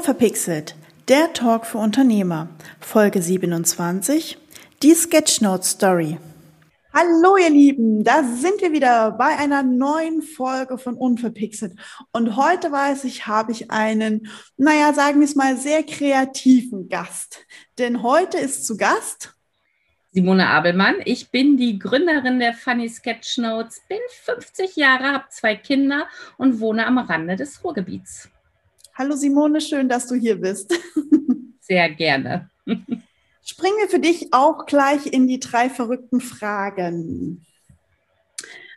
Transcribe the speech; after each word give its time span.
Unverpixelt, 0.00 0.76
der 1.08 1.34
Talk 1.34 1.66
für 1.66 1.76
Unternehmer, 1.76 2.48
Folge 2.80 3.20
27, 3.20 4.38
die 4.82 4.94
Sketchnote 4.94 5.62
Story. 5.62 6.16
Hallo 6.94 7.36
ihr 7.36 7.50
Lieben, 7.50 8.02
da 8.02 8.22
sind 8.22 8.62
wir 8.62 8.72
wieder 8.72 9.10
bei 9.10 9.36
einer 9.36 9.62
neuen 9.62 10.22
Folge 10.22 10.78
von 10.78 10.94
Unverpixelt. 10.94 11.74
Und 12.12 12.36
heute 12.36 12.72
weiß 12.72 13.04
ich, 13.04 13.26
habe 13.26 13.52
ich 13.52 13.70
einen, 13.70 14.26
naja, 14.56 14.94
sagen 14.94 15.20
wir 15.20 15.26
es 15.26 15.36
mal, 15.36 15.58
sehr 15.58 15.82
kreativen 15.82 16.88
Gast. 16.88 17.44
Denn 17.76 18.02
heute 18.02 18.38
ist 18.38 18.66
zu 18.66 18.78
Gast 18.78 19.34
Simone 20.12 20.48
Abelmann. 20.48 20.94
Ich 21.04 21.30
bin 21.30 21.58
die 21.58 21.78
Gründerin 21.78 22.38
der 22.38 22.54
Funny 22.54 22.88
Sketchnotes, 22.88 23.82
bin 23.86 23.98
50 24.24 24.76
Jahre, 24.76 25.12
habe 25.12 25.24
zwei 25.28 25.56
Kinder 25.56 26.08
und 26.38 26.58
wohne 26.58 26.86
am 26.86 26.96
Rande 26.96 27.36
des 27.36 27.62
Ruhrgebiets. 27.62 28.30
Hallo 29.00 29.16
Simone, 29.16 29.62
schön, 29.62 29.88
dass 29.88 30.06
du 30.08 30.14
hier 30.14 30.38
bist. 30.38 30.78
Sehr 31.60 31.88
gerne. 31.88 32.50
Springen 33.42 33.78
wir 33.78 33.88
für 33.88 33.98
dich 33.98 34.34
auch 34.34 34.66
gleich 34.66 35.06
in 35.06 35.26
die 35.26 35.40
drei 35.40 35.70
verrückten 35.70 36.20
Fragen. 36.20 37.46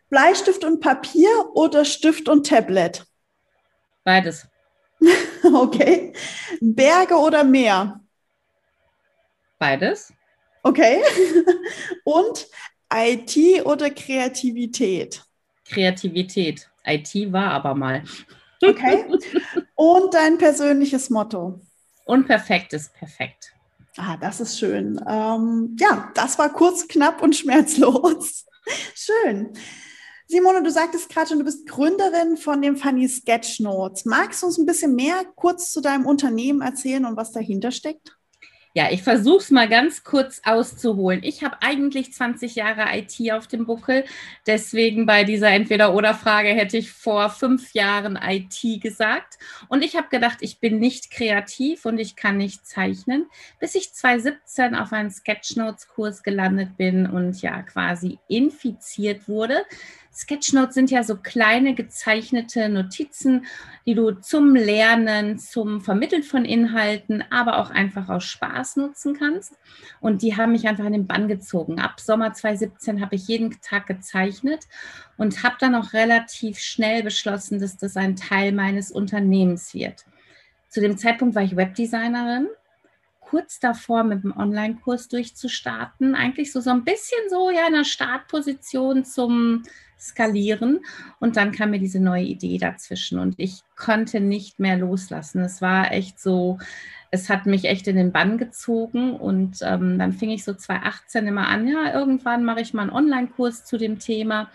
Bleistift 0.08 0.64
und 0.64 0.80
Papier 0.80 1.28
oder 1.55 1.84
Stift 1.84 2.30
und 2.30 2.48
Tablet? 2.48 3.05
Beides. 4.05 4.48
Okay. 5.44 6.14
Berge 6.62 7.16
oder 7.16 7.44
Meer? 7.44 8.00
Beides. 9.59 10.14
Okay. 10.62 11.02
Und 12.05 12.48
IT 12.94 13.66
oder 13.66 13.90
Kreativität? 13.90 15.22
Kreativität. 15.66 16.69
IT 16.86 17.14
war 17.34 17.52
aber 17.52 17.75
mal. 17.75 18.03
Okay. 18.62 19.06
Und 19.75 20.13
dein 20.13 20.38
persönliches 20.38 21.09
Motto? 21.09 21.61
Unperfekt 22.05 22.73
ist 22.73 22.93
perfekt. 22.93 23.53
Ah, 23.97 24.17
das 24.17 24.41
ist 24.41 24.59
schön. 24.59 24.99
Ähm, 25.07 25.75
ja, 25.79 26.11
das 26.16 26.38
war 26.39 26.49
kurz, 26.52 26.88
knapp 26.88 27.21
und 27.21 27.35
schmerzlos. 27.35 28.45
schön. 28.95 29.53
Simone, 30.27 30.63
du 30.63 30.71
sagtest 30.71 31.09
gerade 31.09 31.27
schon, 31.29 31.39
du 31.39 31.45
bist 31.45 31.67
Gründerin 31.67 32.38
von 32.38 32.61
dem 32.61 32.75
Funny 32.75 33.07
Sketchnotes. 33.07 34.05
Magst 34.05 34.41
du 34.41 34.47
uns 34.47 34.57
ein 34.57 34.66
bisschen 34.66 34.95
mehr 34.95 35.23
kurz 35.35 35.71
zu 35.71 35.81
deinem 35.81 36.05
Unternehmen 36.05 36.61
erzählen 36.61 37.05
und 37.05 37.17
was 37.17 37.31
dahinter 37.31 37.71
steckt? 37.71 38.17
Ja, 38.75 38.91
ich 38.91 39.03
versuche 39.03 39.38
es 39.38 39.52
mal 39.52 39.69
ganz 39.69 40.03
kurz 40.03 40.41
auszuholen. 40.43 41.21
Ich 41.21 41.43
habe 41.43 41.57
eigentlich 41.61 42.11
20 42.11 42.55
Jahre 42.55 42.85
IT 42.97 43.31
auf 43.31 43.45
dem 43.45 43.67
Buckel. 43.67 44.03
Deswegen 44.47 45.05
bei 45.05 45.23
dieser 45.23 45.49
Entweder-Oder-Frage 45.49 46.49
hätte 46.49 46.77
ich 46.77 46.91
vor 46.91 47.29
fünf 47.29 47.73
Jahren 47.73 48.17
IT 48.19 48.81
gesagt. 48.81 49.38
Und 49.67 49.83
ich 49.83 49.95
habe 49.95 50.07
gedacht, 50.09 50.39
ich 50.41 50.59
bin 50.59 50.79
nicht 50.79 51.11
kreativ 51.11 51.85
und 51.85 51.99
ich 51.99 52.16
kann 52.16 52.38
nicht 52.38 52.66
zeichnen, 52.66 53.27
bis 53.59 53.75
ich 53.75 53.94
2017 53.94 54.73
auf 54.73 54.91
einen 54.91 55.11
Sketchnotes-Kurs 55.11 56.23
gelandet 56.23 56.75
bin 56.75 57.05
und 57.05 57.39
ja 57.44 57.61
quasi 57.61 58.17
infiziert 58.27 59.27
wurde 59.27 59.63
Sketchnotes 60.16 60.75
sind 60.75 60.92
ja 60.92 61.03
so 61.03 61.17
kleine 61.17 61.73
gezeichnete 61.73 62.69
Notizen, 62.69 63.45
die 63.86 63.95
du 63.95 64.11
zum 64.11 64.56
Lernen, 64.56 65.39
zum 65.39 65.81
Vermitteln 65.81 66.22
von 66.22 66.45
Inhalten, 66.45 67.23
aber 67.31 67.58
auch 67.58 67.72
einfach 67.72 68.09
aus 68.09 68.23
Spaß 68.23 68.78
nutzen 68.78 69.17
kannst. 69.17 69.58
Und 70.02 70.22
die 70.22 70.38
haben 70.38 70.52
mich 70.52 70.67
einfach 70.67 70.86
in 70.86 70.94
den 70.94 71.08
Bann 71.08 71.28
gezogen. 71.28 71.80
Ab 71.80 72.00
Sommer 72.00 72.34
2017 72.34 73.02
habe 73.02 73.16
ich 73.16 73.28
jeden 73.28 73.59
Tag 73.61 73.88
gezeichnet 73.88 74.67
und 75.17 75.44
habe 75.44 75.56
dann 75.59 75.73
auch 75.73 75.94
relativ 75.94 76.59
schnell 76.59 77.02
beschlossen, 77.02 77.59
dass 77.59 77.78
das 77.78 77.97
ein 77.97 78.16
Teil 78.16 78.51
meines 78.51 78.91
Unternehmens 78.91 79.74
wird. 79.74 80.06
Zu 80.69 80.81
dem 80.81 80.97
Zeitpunkt 80.97 81.35
war 81.35 81.44
ich 81.44 81.56
Webdesignerin 81.56 82.47
kurz 83.34 83.59
davor, 83.59 84.03
mit 84.03 84.24
dem 84.24 84.38
Online-Kurs 84.38 85.07
durchzustarten. 85.07 86.13
Eigentlich 86.13 86.51
so, 86.51 86.62
so 86.62 86.69
ein 86.69 86.84
bisschen 86.84 87.18
so 87.31 87.50
ja 87.50 87.66
in 87.66 87.74
der 87.74 87.84
Startposition 87.84 89.06
zum 89.06 89.63
skalieren. 90.03 90.81
Und 91.19 91.38
dann 91.38 91.52
kam 91.52 91.72
mir 91.72 91.80
diese 91.80 92.00
neue 92.00 92.24
Idee 92.24 92.58
dazwischen 92.58 93.19
und 93.19 93.36
ich 93.38 93.62
konnte 93.75 94.19
nicht 94.19 94.59
mehr 94.59 94.78
loslassen. 94.78 95.41
Es 95.41 95.62
war 95.62 95.91
echt 95.91 96.19
so, 96.19 96.59
es 97.12 97.30
hat 97.30 97.46
mich 97.46 97.66
echt 97.66 97.88
in 97.88 97.96
den 97.96 98.12
Bann 98.12 98.38
gezogen 98.38 99.16
und 99.16 99.59
ähm, 99.62 99.97
dann 99.97 100.13
fing 100.13 100.30
ich 100.30 100.44
so 100.44 100.53
2018 100.53 101.28
immer 101.28 101.47
an, 101.47 101.68
ja, 101.68 101.94
irgendwann 101.94 102.44
mache 102.44 102.62
ich 102.62 102.74
mal 102.74 102.84
einen 102.84 102.92
Online-Kurs 102.92 103.66
zu 103.66 103.78
dem 103.78 104.00
Thema. 104.00 104.50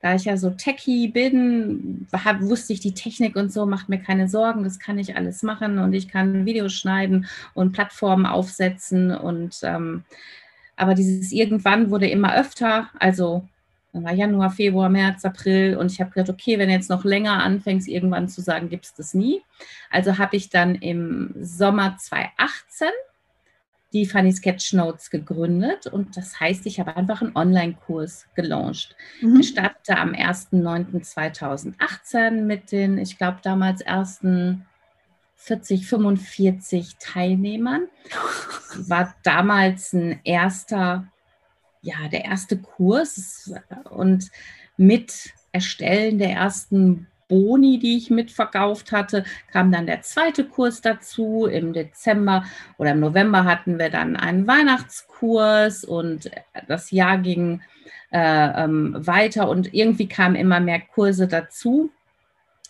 Da 0.00 0.14
ich 0.14 0.26
ja 0.26 0.36
so 0.36 0.50
techy 0.50 1.08
bin, 1.08 2.06
hab, 2.12 2.42
wusste 2.42 2.74
ich 2.74 2.80
die 2.80 2.92
Technik 2.92 3.36
und 3.36 3.50
so, 3.50 3.64
macht 3.64 3.88
mir 3.88 3.98
keine 3.98 4.28
Sorgen, 4.28 4.62
das 4.62 4.78
kann 4.78 4.98
ich 4.98 5.16
alles 5.16 5.42
machen 5.42 5.78
und 5.78 5.94
ich 5.94 6.08
kann 6.08 6.44
Videos 6.44 6.74
schneiden 6.74 7.26
und 7.54 7.72
Plattformen 7.72 8.26
aufsetzen 8.26 9.10
und 9.10 9.60
ähm, 9.62 10.04
aber 10.76 10.94
dieses 10.94 11.32
irgendwann 11.32 11.90
wurde 11.90 12.08
immer 12.08 12.36
öfter, 12.36 12.90
also 12.98 13.48
dann 13.94 14.04
war 14.04 14.12
Januar, 14.12 14.50
Februar, 14.50 14.90
März, 14.90 15.24
April 15.24 15.76
und 15.76 15.92
ich 15.92 16.00
habe 16.00 16.10
gedacht, 16.10 16.28
okay, 16.28 16.58
wenn 16.58 16.66
du 16.68 16.74
jetzt 16.74 16.90
noch 16.90 17.04
länger 17.04 17.44
anfängst, 17.44 17.86
irgendwann 17.86 18.28
zu 18.28 18.40
sagen, 18.40 18.68
gibt 18.68 18.86
es 18.86 18.94
das 18.94 19.14
nie. 19.14 19.40
Also 19.88 20.18
habe 20.18 20.34
ich 20.36 20.50
dann 20.50 20.74
im 20.74 21.32
Sommer 21.40 21.96
2018 21.96 22.88
die 23.92 24.04
Funny 24.04 24.32
Sketch 24.32 24.72
Notes 24.72 25.10
gegründet 25.10 25.86
und 25.86 26.16
das 26.16 26.40
heißt, 26.40 26.66
ich 26.66 26.80
habe 26.80 26.96
einfach 26.96 27.22
einen 27.22 27.36
Online-Kurs 27.36 28.26
gelauncht. 28.34 28.96
Mhm. 29.20 29.38
Ich 29.38 29.50
startete 29.50 29.96
am 29.96 30.10
1.9.2018 30.10 32.42
mit 32.42 32.72
den, 32.72 32.98
ich 32.98 33.16
glaube, 33.16 33.38
damals 33.44 33.80
ersten 33.80 34.66
40, 35.36 35.86
45 35.86 36.96
Teilnehmern. 36.98 37.86
War 38.76 39.14
damals 39.22 39.92
ein 39.92 40.18
erster 40.24 41.06
ja, 41.84 42.08
der 42.10 42.24
erste 42.24 42.56
Kurs 42.58 43.52
und 43.90 44.30
mit 44.76 45.32
Erstellen 45.52 46.18
der 46.18 46.30
ersten 46.30 47.06
Boni, 47.28 47.78
die 47.78 47.96
ich 47.96 48.10
mitverkauft 48.10 48.90
hatte, 48.90 49.24
kam 49.52 49.70
dann 49.70 49.86
der 49.86 50.02
zweite 50.02 50.44
Kurs 50.44 50.80
dazu. 50.80 51.46
Im 51.46 51.72
Dezember 51.72 52.44
oder 52.78 52.92
im 52.92 53.00
November 53.00 53.44
hatten 53.44 53.78
wir 53.78 53.90
dann 53.90 54.16
einen 54.16 54.46
Weihnachtskurs 54.46 55.84
und 55.84 56.30
das 56.66 56.90
Jahr 56.90 57.18
ging 57.18 57.60
äh, 58.10 58.64
ähm, 58.64 58.94
weiter 58.98 59.48
und 59.48 59.72
irgendwie 59.72 60.08
kamen 60.08 60.36
immer 60.36 60.60
mehr 60.60 60.80
Kurse 60.80 61.28
dazu. 61.28 61.90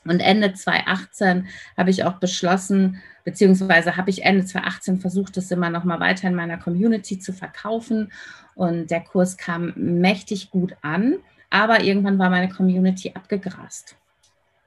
Und 0.04 0.20
Ende 0.20 0.52
2018 0.52 1.46
habe 1.76 1.90
ich 1.90 2.04
auch 2.04 2.14
beschlossen, 2.14 3.02
beziehungsweise 3.24 3.96
habe 3.96 4.10
ich 4.10 4.24
Ende 4.24 4.44
2018 4.44 5.00
versucht, 5.00 5.36
das 5.36 5.50
immer 5.50 5.70
noch 5.70 5.84
mal 5.84 6.00
weiter 6.00 6.28
in 6.28 6.34
meiner 6.34 6.58
Community 6.58 7.18
zu 7.18 7.32
verkaufen. 7.32 8.12
Und 8.54 8.90
der 8.90 9.00
Kurs 9.00 9.36
kam 9.36 9.72
mächtig 9.76 10.50
gut 10.50 10.76
an, 10.82 11.16
aber 11.50 11.82
irgendwann 11.82 12.18
war 12.18 12.30
meine 12.30 12.48
Community 12.48 13.12
abgegrast. 13.14 13.96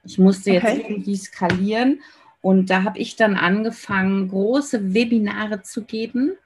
Ich 0.03 0.17
musste 0.17 0.51
jetzt 0.51 0.63
okay. 0.63 0.85
irgendwie 0.87 1.17
skalieren 1.17 1.99
und 2.41 2.69
da 2.69 2.83
habe 2.83 2.99
ich 2.99 3.15
dann 3.15 3.35
angefangen, 3.35 4.29
große 4.29 4.93
Webinare 4.93 5.63
zu 5.63 5.83
geben, 5.83 6.37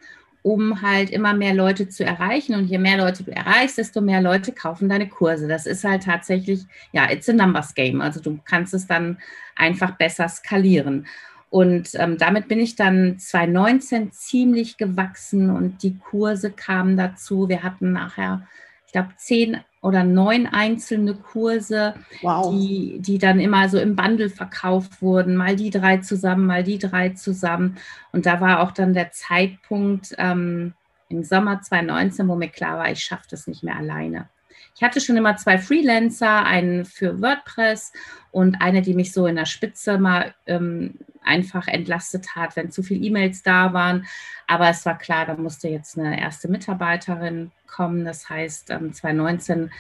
um 0.44 0.82
halt 0.82 1.10
immer 1.10 1.34
mehr 1.34 1.54
Leute 1.54 1.88
zu 1.90 2.04
erreichen. 2.04 2.56
Und 2.56 2.66
je 2.66 2.78
mehr 2.78 2.98
Leute 2.98 3.24
du 3.24 3.32
erreichst, 3.32 3.78
desto 3.78 4.02
mehr 4.02 4.22
Leute 4.22 4.52
kaufen 4.52 4.90
deine 4.90 5.08
Kurse. 5.08 5.48
Das 5.48 5.66
ist 5.66 5.84
halt 5.84 6.04
tatsächlich, 6.04 6.62
ja, 6.92 7.10
it's 7.12 7.30
a 7.30 7.34
numbers 7.34 7.76
game. 7.76 8.02
Also 8.02 8.20
du 8.20 8.40
kannst 8.46 8.74
es 8.74 8.88
dann 8.88 9.18
einfach 9.56 9.92
besser 9.92 10.28
skalieren. 10.28 11.06
Und 11.52 11.90
ähm, 11.96 12.18
damit 12.18 12.48
bin 12.48 12.60
ich 12.60 12.76
dann 12.76 13.20
2019 13.20 14.14
ziemlich 14.14 14.78
gewachsen 14.78 15.50
und 15.50 15.84
die 15.84 15.98
Kurse 16.00 16.50
kamen 16.50 16.96
dazu. 16.96 17.50
Wir 17.50 17.62
hatten 17.62 17.92
nachher, 17.92 18.48
ich 18.92 18.94
glaube, 18.94 19.14
zehn 19.16 19.58
oder 19.82 20.04
neun 20.04 20.48
einzelne 20.48 21.14
Kurse, 21.14 21.94
wow. 22.22 22.54
die, 22.54 23.00
die 23.00 23.20
dann 23.20 23.40
immer 23.40 23.70
so 23.70 23.80
im 23.80 23.96
Bundle 23.96 24.30
verkauft 24.30 25.02
wurden, 25.02 25.38
mal 25.38 25.56
die 25.56 25.70
drei 25.70 26.00
zusammen, 26.00 26.46
mal 26.46 26.66
die 26.66 26.78
drei 26.78 27.12
zusammen. 27.12 27.78
Und 28.12 28.26
da 28.26 28.42
war 28.42 28.60
auch 28.60 28.72
dann 28.72 28.94
der 28.94 29.12
Zeitpunkt 29.12 30.14
ähm, 30.18 30.74
im 31.08 31.24
Sommer 31.24 31.62
2019, 31.62 32.28
wo 32.28 32.36
mir 32.36 32.50
klar 32.50 32.80
war, 32.80 32.92
ich 32.92 33.02
schaffe 33.02 33.28
das 33.30 33.48
nicht 33.48 33.64
mehr 33.64 33.78
alleine. 33.78 34.28
Ich 34.76 34.84
hatte 34.84 35.02
schon 35.02 35.18
immer 35.18 35.36
zwei 35.38 35.58
Freelancer, 35.58 36.46
einen 36.46 36.86
für 36.86 37.22
WordPress 37.22 37.94
und 38.32 38.62
eine, 38.62 38.82
die 38.82 38.94
mich 38.94 39.12
so 39.12 39.28
in 39.28 39.36
der 39.36 39.46
Spitze 39.46 39.98
mal 39.98 40.34
ähm, 40.48 40.96
einfach 41.24 41.68
entlastet 41.68 42.36
hat, 42.36 42.56
wenn 42.56 42.72
zu 42.72 42.84
viele 42.84 43.06
E-Mails 43.06 43.44
da 43.44 43.74
waren. 43.74 44.06
Aber 44.48 44.70
es 44.70 44.86
war 44.86 44.98
klar, 44.98 45.26
da 45.26 45.36
musste 45.36 45.68
jetzt 45.68 45.98
eine 45.98 46.20
erste 46.20 46.48
Mitarbeiterin 46.48 47.52
kommen. 47.68 48.06
Das 48.06 48.30
heißt, 48.30 48.68
2019 48.68 49.60
ähm, 49.60 49.72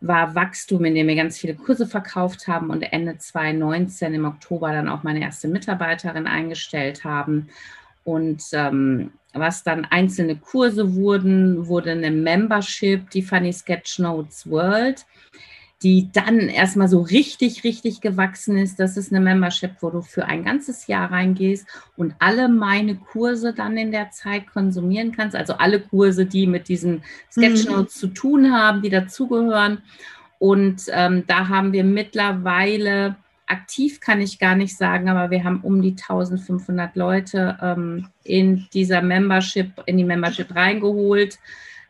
war 0.00 0.34
Wachstum, 0.34 0.84
in 0.84 0.94
dem 0.94 1.08
wir 1.08 1.16
ganz 1.16 1.38
viele 1.38 1.54
Kurse 1.54 1.86
verkauft 1.86 2.48
haben 2.48 2.70
und 2.70 2.82
Ende 2.82 3.16
2019 3.16 4.14
im 4.14 4.24
Oktober 4.24 4.72
dann 4.72 4.88
auch 4.88 5.02
meine 5.02 5.20
erste 5.20 5.48
Mitarbeiterin 5.48 6.26
eingestellt 6.26 7.04
haben. 7.04 7.48
Und 8.06 8.42
ähm, 8.52 9.10
was 9.34 9.62
dann 9.62 9.84
einzelne 9.84 10.36
Kurse 10.36 10.94
wurden, 10.94 11.66
wurde 11.66 11.90
eine 11.90 12.10
Membership, 12.10 13.10
die 13.10 13.22
Funny 13.22 13.52
Sketch 13.52 13.98
Notes 13.98 14.48
World 14.48 15.04
die 15.82 16.10
dann 16.10 16.40
erstmal 16.40 16.88
so 16.88 17.00
richtig, 17.02 17.62
richtig 17.62 18.00
gewachsen 18.00 18.56
ist. 18.56 18.80
Das 18.80 18.96
ist 18.96 19.12
eine 19.12 19.20
Membership, 19.20 19.72
wo 19.80 19.90
du 19.90 20.00
für 20.00 20.24
ein 20.24 20.44
ganzes 20.44 20.86
Jahr 20.86 21.12
reingehst 21.12 21.66
und 21.96 22.14
alle 22.18 22.48
meine 22.48 22.96
Kurse 22.96 23.52
dann 23.52 23.76
in 23.76 23.90
der 23.90 24.10
Zeit 24.10 24.46
konsumieren 24.46 25.12
kannst. 25.12 25.36
Also 25.36 25.54
alle 25.54 25.80
Kurse, 25.80 26.24
die 26.24 26.46
mit 26.46 26.68
diesen 26.68 27.04
Sketchnotes 27.30 27.94
mhm. 27.96 27.98
zu 27.98 28.06
tun 28.08 28.52
haben, 28.52 28.80
die 28.80 28.88
dazugehören. 28.88 29.82
Und 30.38 30.82
ähm, 30.88 31.24
da 31.26 31.48
haben 31.48 31.72
wir 31.72 31.84
mittlerweile 31.84 33.16
aktiv 33.46 34.00
kann 34.00 34.20
ich 34.20 34.38
gar 34.38 34.56
nicht 34.56 34.76
sagen, 34.76 35.08
aber 35.08 35.30
wir 35.30 35.44
haben 35.44 35.60
um 35.60 35.82
die 35.82 35.92
1500 35.92 36.96
Leute 36.96 37.56
ähm, 37.62 38.08
in 38.24 38.66
dieser 38.72 39.02
Membership, 39.02 39.82
in 39.86 39.96
die 39.96 40.04
Membership 40.04 40.54
reingeholt. 40.54 41.38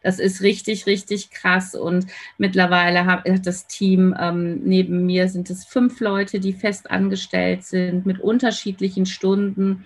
Das 0.03 0.19
ist 0.19 0.43
richtig, 0.43 0.87
richtig 0.87 1.31
krass. 1.31 1.75
Und 1.75 2.06
mittlerweile 2.38 3.06
hat 3.06 3.25
das 3.44 3.67
Team 3.67 4.14
ähm, 4.19 4.61
neben 4.62 5.06
mir 5.06 5.29
sind 5.29 5.50
es 5.50 5.64
fünf 5.64 6.00
Leute, 6.00 6.38
die 6.38 6.53
fest 6.53 6.91
angestellt 6.91 7.64
sind 7.64 8.06
mit 8.06 8.20
unterschiedlichen 8.20 9.06
Stunden. 9.06 9.85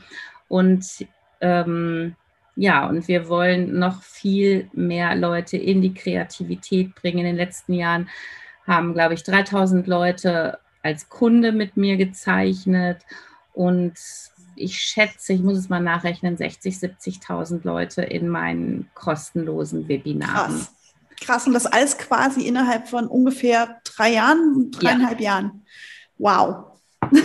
Und 0.48 1.06
ähm, 1.40 2.16
ja, 2.56 2.86
und 2.86 3.08
wir 3.08 3.28
wollen 3.28 3.78
noch 3.78 4.02
viel 4.02 4.68
mehr 4.74 5.14
Leute 5.14 5.56
in 5.56 5.80
die 5.80 5.94
Kreativität 5.94 6.94
bringen. 6.94 7.20
In 7.20 7.24
den 7.24 7.36
letzten 7.36 7.72
Jahren 7.72 8.08
haben, 8.66 8.92
glaube 8.92 9.14
ich, 9.14 9.22
3000 9.22 9.86
Leute 9.86 10.58
als 10.82 11.08
Kunde 11.08 11.52
mit 11.52 11.76
mir 11.76 11.96
gezeichnet. 11.96 13.02
Und 13.52 13.94
ich 14.56 14.78
schätze, 14.78 15.32
ich 15.32 15.42
muss 15.42 15.58
es 15.58 15.68
mal 15.68 15.80
nachrechnen, 15.80 16.36
60, 16.36 16.74
70.000 16.76 17.60
Leute 17.64 18.02
in 18.02 18.28
meinen 18.28 18.90
kostenlosen 18.94 19.88
Webinaren. 19.88 20.56
Krass. 20.56 20.74
Krass, 21.20 21.46
und 21.46 21.52
das 21.52 21.66
alles 21.66 21.98
quasi 21.98 22.46
innerhalb 22.46 22.88
von 22.88 23.06
ungefähr 23.06 23.80
drei 23.84 24.14
Jahren, 24.14 24.70
dreieinhalb 24.70 25.20
ja. 25.20 25.32
Jahren. 25.32 25.62
Wow. 26.18 26.78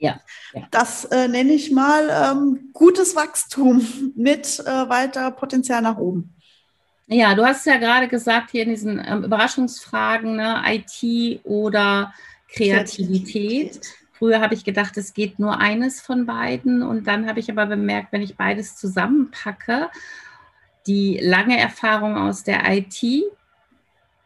Ja, 0.00 0.20
ja. 0.52 0.66
Das 0.70 1.06
äh, 1.06 1.28
nenne 1.28 1.52
ich 1.52 1.70
mal 1.70 2.10
ähm, 2.10 2.68
gutes 2.74 3.16
Wachstum 3.16 4.12
mit 4.14 4.60
äh, 4.60 4.88
weiter 4.90 5.30
Potenzial 5.30 5.80
nach 5.80 5.96
oben. 5.96 6.34
Ja, 7.06 7.34
du 7.34 7.42
hast 7.42 7.64
ja 7.64 7.78
gerade 7.78 8.08
gesagt 8.08 8.50
hier 8.50 8.64
in 8.64 8.68
diesen 8.68 9.02
ähm, 9.02 9.24
Überraschungsfragen, 9.24 10.36
ne, 10.36 10.62
IT 10.66 11.40
oder 11.44 12.12
Kreativität. 12.48 13.80
Früher 14.12 14.40
habe 14.40 14.54
ich 14.54 14.64
gedacht, 14.64 14.96
es 14.96 15.12
geht 15.12 15.38
nur 15.38 15.58
eines 15.58 16.00
von 16.00 16.26
beiden. 16.26 16.82
Und 16.82 17.06
dann 17.06 17.26
habe 17.26 17.40
ich 17.40 17.50
aber 17.50 17.66
bemerkt, 17.66 18.12
wenn 18.12 18.22
ich 18.22 18.36
beides 18.36 18.76
zusammenpacke, 18.76 19.90
die 20.86 21.18
lange 21.22 21.58
Erfahrung 21.58 22.16
aus 22.16 22.44
der 22.44 22.62
IT, 22.70 23.02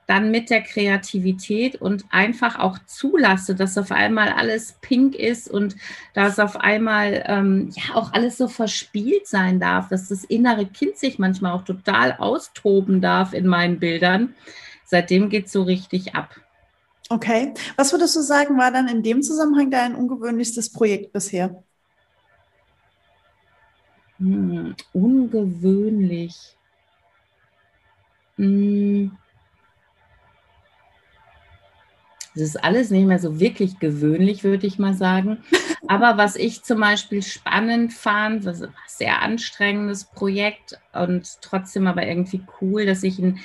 dann 0.09 0.31
mit 0.31 0.49
der 0.49 0.62
Kreativität 0.62 1.76
und 1.76 2.06
einfach 2.09 2.59
auch 2.59 2.79
zulasse, 2.87 3.55
dass 3.55 3.76
auf 3.76 3.93
einmal 3.93 4.31
alles 4.31 4.79
pink 4.81 5.14
ist 5.14 5.50
und 5.50 5.76
dass 6.14 6.38
auf 6.38 6.56
einmal 6.56 7.25
ähm, 7.26 7.71
ja 7.76 7.94
auch 7.94 8.14
alles 8.14 8.38
so 8.38 8.49
verspielt 8.49 9.26
sein 9.26 9.61
darf, 9.61 9.88
dass 9.88 10.09
das 10.09 10.25
innere 10.25 10.64
Kind 10.64 10.97
sich 10.97 11.19
manchmal 11.19 11.53
auch 11.53 11.62
total 11.62 12.14
austoben 12.17 13.03
darf 13.03 13.35
in 13.35 13.47
meinen 13.47 13.79
Bildern. 13.79 14.35
Seitdem 14.87 15.29
geht 15.29 15.47
es 15.47 15.53
so 15.53 15.62
richtig 15.62 16.14
ab. 16.14 16.41
Okay. 17.11 17.55
Was 17.77 17.93
würdest 17.93 18.17
du 18.17 18.21
sagen, 18.21 18.59
war 18.59 18.71
dann 18.71 18.89
in 18.89 19.03
dem 19.03 19.23
Zusammenhang 19.23 19.71
dein 19.71 19.95
ungewöhnlichstes 19.95 20.71
Projekt 20.71 21.13
bisher? 21.13 21.63
Hm, 24.19 24.75
ungewöhnlich. 24.93 26.57
Hm. 28.37 29.11
Das 32.35 32.43
ist 32.43 32.63
alles 32.63 32.91
nicht 32.91 33.07
mehr 33.07 33.19
so 33.19 33.41
wirklich 33.41 33.79
gewöhnlich, 33.81 34.45
würde 34.45 34.67
ich 34.67 34.79
mal 34.79 34.95
sagen. 34.95 35.39
Aber 35.89 36.19
was 36.19 36.37
ich 36.37 36.63
zum 36.63 36.81
Beispiel 36.81 37.23
spannend 37.23 37.93
fand, 37.93 38.45
das 38.45 38.61
war 38.61 38.69
ein 38.69 38.75
sehr 38.87 39.23
anstrengendes 39.23 40.05
Projekt 40.05 40.79
und 40.93 41.41
trotzdem 41.41 41.87
aber 41.87 42.07
irgendwie 42.07 42.43
cool, 42.61 42.85
dass 42.85 43.03
ich 43.03 43.19
ein 43.19 43.39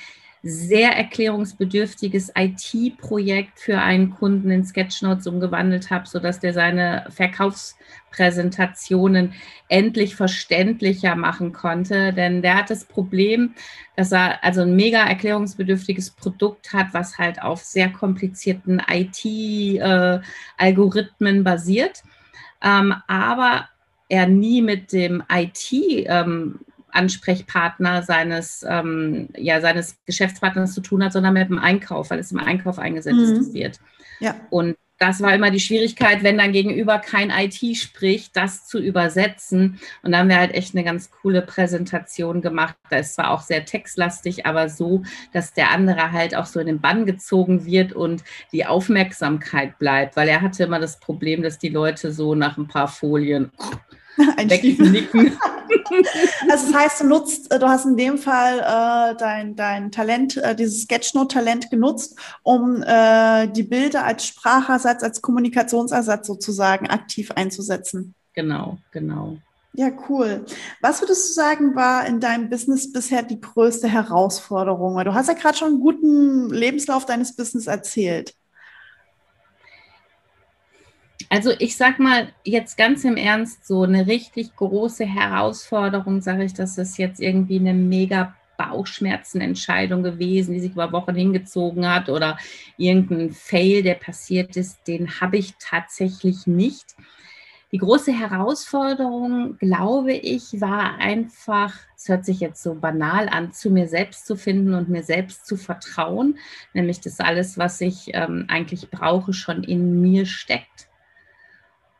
sehr 0.45 0.91
erklärungsbedürftiges 0.91 2.33
IT-Projekt 2.35 3.61
für 3.61 3.79
einen 3.79 4.09
Kunden 4.09 4.51
in 4.51 4.65
Sketchnotes 4.65 5.25
umgewandelt 5.25 5.89
habe, 5.89 6.05
sodass 6.05 6.41
der 6.41 6.51
seine 6.51 7.05
Verkaufspräsentationen 7.09 9.31
endlich 9.69 10.17
verständlicher 10.17 11.15
machen 11.15 11.53
konnte. 11.53 12.11
Denn 12.11 12.41
der 12.41 12.57
hat 12.57 12.69
das 12.69 12.83
Problem, 12.83 13.53
dass 13.95 14.11
er 14.11 14.43
also 14.43 14.63
ein 14.63 14.75
mega 14.75 15.05
erklärungsbedürftiges 15.05 16.11
Produkt 16.11 16.73
hat, 16.73 16.87
was 16.91 17.17
halt 17.17 17.41
auf 17.41 17.63
sehr 17.63 17.89
komplizierten 17.89 18.81
IT-Algorithmen 18.85 21.45
basiert. 21.45 22.03
Ähm, 22.61 22.93
aber 23.07 23.69
er 24.09 24.27
nie 24.27 24.61
mit 24.61 24.91
dem 24.91 25.23
IT 25.31 25.71
ähm, 25.71 26.59
Ansprechpartner 26.93 28.03
seines, 28.03 28.65
ähm, 28.67 29.29
ja, 29.35 29.61
seines 29.61 29.97
Geschäftspartners 30.05 30.73
zu 30.73 30.81
tun 30.81 31.03
hat, 31.03 31.13
sondern 31.13 31.33
mit 31.33 31.49
dem 31.49 31.59
Einkauf, 31.59 32.09
weil 32.09 32.19
es 32.19 32.31
im 32.31 32.39
Einkauf 32.39 32.79
eingesetzt 32.79 33.17
mhm. 33.17 33.53
wird. 33.53 33.79
Ja. 34.19 34.35
Und 34.49 34.75
das 34.99 35.21
war 35.21 35.35
immer 35.35 35.51
die 35.51 35.59
Schwierigkeit, 35.59 36.23
wenn 36.23 36.37
dann 36.37 36.53
gegenüber 36.53 36.97
kein 36.97 37.29
IT 37.29 37.75
spricht, 37.75 38.37
das 38.37 38.67
zu 38.67 38.79
übersetzen. 38.79 39.79
Und 40.01 40.11
da 40.11 40.19
haben 40.19 40.29
wir 40.29 40.37
halt 40.37 40.53
echt 40.53 40.75
eine 40.75 40.85
ganz 40.85 41.11
coole 41.11 41.41
Präsentation 41.41 42.41
gemacht. 42.41 42.75
Da 42.89 42.97
ist 42.97 43.15
zwar 43.15 43.31
auch 43.31 43.41
sehr 43.41 43.65
textlastig, 43.65 44.45
aber 44.45 44.69
so, 44.69 45.03
dass 45.33 45.53
der 45.53 45.71
andere 45.71 46.13
halt 46.13 46.35
auch 46.35 46.45
so 46.45 46.59
in 46.59 46.67
den 46.67 46.79
Bann 46.79 47.05
gezogen 47.05 47.65
wird 47.65 47.91
und 47.91 48.23
die 48.53 48.65
Aufmerksamkeit 48.65 49.77
bleibt, 49.77 50.15
weil 50.15 50.29
er 50.29 50.41
hatte 50.41 50.63
immer 50.63 50.79
das 50.79 50.99
Problem, 50.99 51.41
dass 51.41 51.57
die 51.57 51.69
Leute 51.69 52.13
so 52.13 52.33
nach 52.33 52.57
ein 52.57 52.67
paar 52.67 52.87
Folien 52.87 53.51
wegnicken. 54.37 55.37
also 56.49 56.71
das 56.71 56.73
heißt, 56.73 57.01
du 57.01 57.07
nutzt, 57.07 57.51
äh, 57.51 57.59
du 57.59 57.67
hast 57.67 57.85
in 57.85 57.97
dem 57.97 58.17
Fall 58.17 58.59
äh, 58.59 59.17
dein, 59.17 59.55
dein 59.55 59.91
Talent, 59.91 60.37
äh, 60.37 60.55
dieses 60.55 60.83
Sketchnote-Talent 60.83 61.69
genutzt, 61.69 62.17
um 62.43 62.83
äh, 62.83 63.47
die 63.47 63.63
Bilder 63.63 64.05
als 64.05 64.25
Sprachersatz, 64.25 65.03
als 65.03 65.21
Kommunikationsersatz 65.21 66.27
sozusagen 66.27 66.89
aktiv 66.89 67.31
einzusetzen. 67.31 68.15
Genau, 68.33 68.77
genau. 68.91 69.37
Ja, 69.75 69.89
cool. 70.07 70.45
Was 70.81 71.01
würdest 71.01 71.29
du 71.29 71.33
sagen, 71.33 71.75
war 71.75 72.05
in 72.05 72.19
deinem 72.19 72.49
Business 72.49 72.91
bisher 72.93 73.23
die 73.23 73.41
größte 73.41 73.87
Herausforderung? 73.87 75.03
Du 75.03 75.13
hast 75.15 75.27
ja 75.27 75.33
gerade 75.33 75.57
schon 75.57 75.69
einen 75.69 75.79
guten 75.79 76.49
Lebenslauf 76.49 77.05
deines 77.05 77.35
Business 77.35 77.65
erzählt. 77.65 78.35
Also 81.33 81.49
ich 81.57 81.77
sag 81.77 81.97
mal 81.97 82.27
jetzt 82.43 82.77
ganz 82.77 83.03
im 83.05 83.17
Ernst, 83.17 83.65
so 83.65 83.81
eine 83.81 84.05
richtig 84.05 84.55
große 84.55 85.03
Herausforderung, 85.03 86.21
sage 86.21 86.43
ich, 86.43 86.53
dass 86.53 86.77
es 86.77 86.97
jetzt 86.97 87.19
irgendwie 87.19 87.57
eine 87.57 87.73
mega 87.73 88.35
Bauchschmerzenentscheidung 88.55 90.03
gewesen, 90.03 90.53
die 90.53 90.59
sich 90.59 90.73
über 90.73 90.91
Wochen 90.91 91.15
hingezogen 91.15 91.89
hat 91.89 92.07
oder 92.07 92.37
irgendein 92.77 93.31
Fail, 93.31 93.81
der 93.81 93.95
passiert 93.95 94.55
ist, 94.57 94.87
den 94.87 95.21
habe 95.21 95.37
ich 95.37 95.55
tatsächlich 95.59 96.45
nicht. 96.45 96.93
Die 97.71 97.79
große 97.79 98.11
Herausforderung, 98.11 99.57
glaube 99.57 100.13
ich, 100.13 100.61
war 100.61 100.99
einfach, 100.99 101.73
es 101.97 102.09
hört 102.09 102.25
sich 102.25 102.41
jetzt 102.41 102.61
so 102.61 102.75
banal 102.75 103.27
an, 103.27 103.51
zu 103.51 103.71
mir 103.71 103.87
selbst 103.87 104.27
zu 104.27 104.35
finden 104.35 104.75
und 104.75 104.87
mir 104.87 105.01
selbst 105.01 105.47
zu 105.47 105.57
vertrauen, 105.57 106.37
nämlich 106.75 107.01
dass 107.01 107.19
alles, 107.19 107.57
was 107.57 107.81
ich 107.81 108.11
ähm, 108.13 108.45
eigentlich 108.49 108.91
brauche, 108.91 109.33
schon 109.33 109.63
in 109.63 109.99
mir 109.99 110.27
steckt 110.27 110.92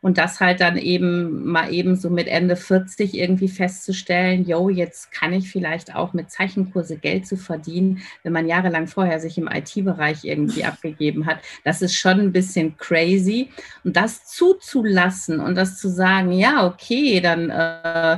und 0.03 0.17
das 0.17 0.41
halt 0.41 0.60
dann 0.60 0.77
eben 0.77 1.45
mal 1.45 1.74
eben 1.74 1.95
so 1.95 2.10
mit 2.10 2.27
Ende 2.27 2.57
40 2.57 3.13
irgendwie 3.13 3.48
festzustellen, 3.48 4.45
yo, 4.45 4.67
jetzt 4.67 5.13
kann 5.13 5.31
ich 5.31 5.50
vielleicht 5.50 5.95
auch 5.95 6.12
mit 6.12 6.29
Zeichenkurse 6.29 6.98
Geld 6.98 7.25
zu 7.25 7.38
verdienen, 7.38 8.01
wenn 8.22 8.33
man 8.33 8.45
jahrelang 8.45 8.88
vorher 8.88 9.22
sich 9.22 9.38
im 9.38 9.48
IT-Bereich 9.48 10.25
irgendwie 10.25 10.65
abgegeben 10.65 11.25
hat. 11.25 11.39
Das 11.63 11.81
ist 11.81 11.95
schon 11.95 12.19
ein 12.19 12.33
bisschen 12.33 12.75
crazy. 12.77 13.50
Und 13.86 13.95
das 13.95 14.25
zuzulassen 14.25 15.39
und 15.39 15.55
das 15.55 15.77
zu 15.77 15.88
sagen, 15.88 16.33
ja, 16.33 16.67
okay, 16.67 17.22
dann 17.22 17.50
äh, 17.50 18.17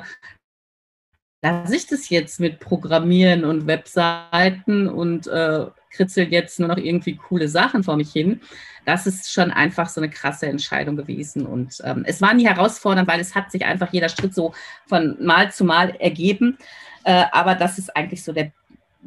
lasse 1.51 1.75
ich 1.75 1.87
das 1.87 2.09
jetzt 2.09 2.39
mit 2.39 2.59
Programmieren 2.59 3.45
und 3.45 3.67
Webseiten 3.67 4.87
und 4.87 5.27
äh, 5.27 5.65
kritzel 5.91 6.31
jetzt 6.31 6.59
nur 6.59 6.69
noch 6.69 6.77
irgendwie 6.77 7.15
coole 7.15 7.47
Sachen 7.47 7.83
vor 7.83 7.97
mich 7.97 8.11
hin 8.11 8.41
das 8.85 9.07
ist 9.07 9.33
schon 9.33 9.51
einfach 9.51 9.89
so 9.89 9.99
eine 9.99 10.09
krasse 10.09 10.45
Entscheidung 10.45 10.95
gewesen. 10.95 11.45
Und 11.45 11.81
ähm, 11.83 12.03
es 12.07 12.21
war 12.21 12.33
nie 12.33 12.45
herausfordernd, 12.45 13.07
weil 13.07 13.19
es 13.19 13.35
hat 13.35 13.51
sich 13.51 13.65
einfach 13.65 13.91
jeder 13.91 14.09
Schritt 14.09 14.33
so 14.33 14.53
von 14.87 15.17
Mal 15.19 15.51
zu 15.51 15.65
Mal 15.65 15.95
ergeben. 15.99 16.57
Äh, 17.03 17.25
aber 17.31 17.55
das 17.55 17.77
ist 17.77 17.95
eigentlich 17.95 18.23
so 18.23 18.31
der 18.31 18.51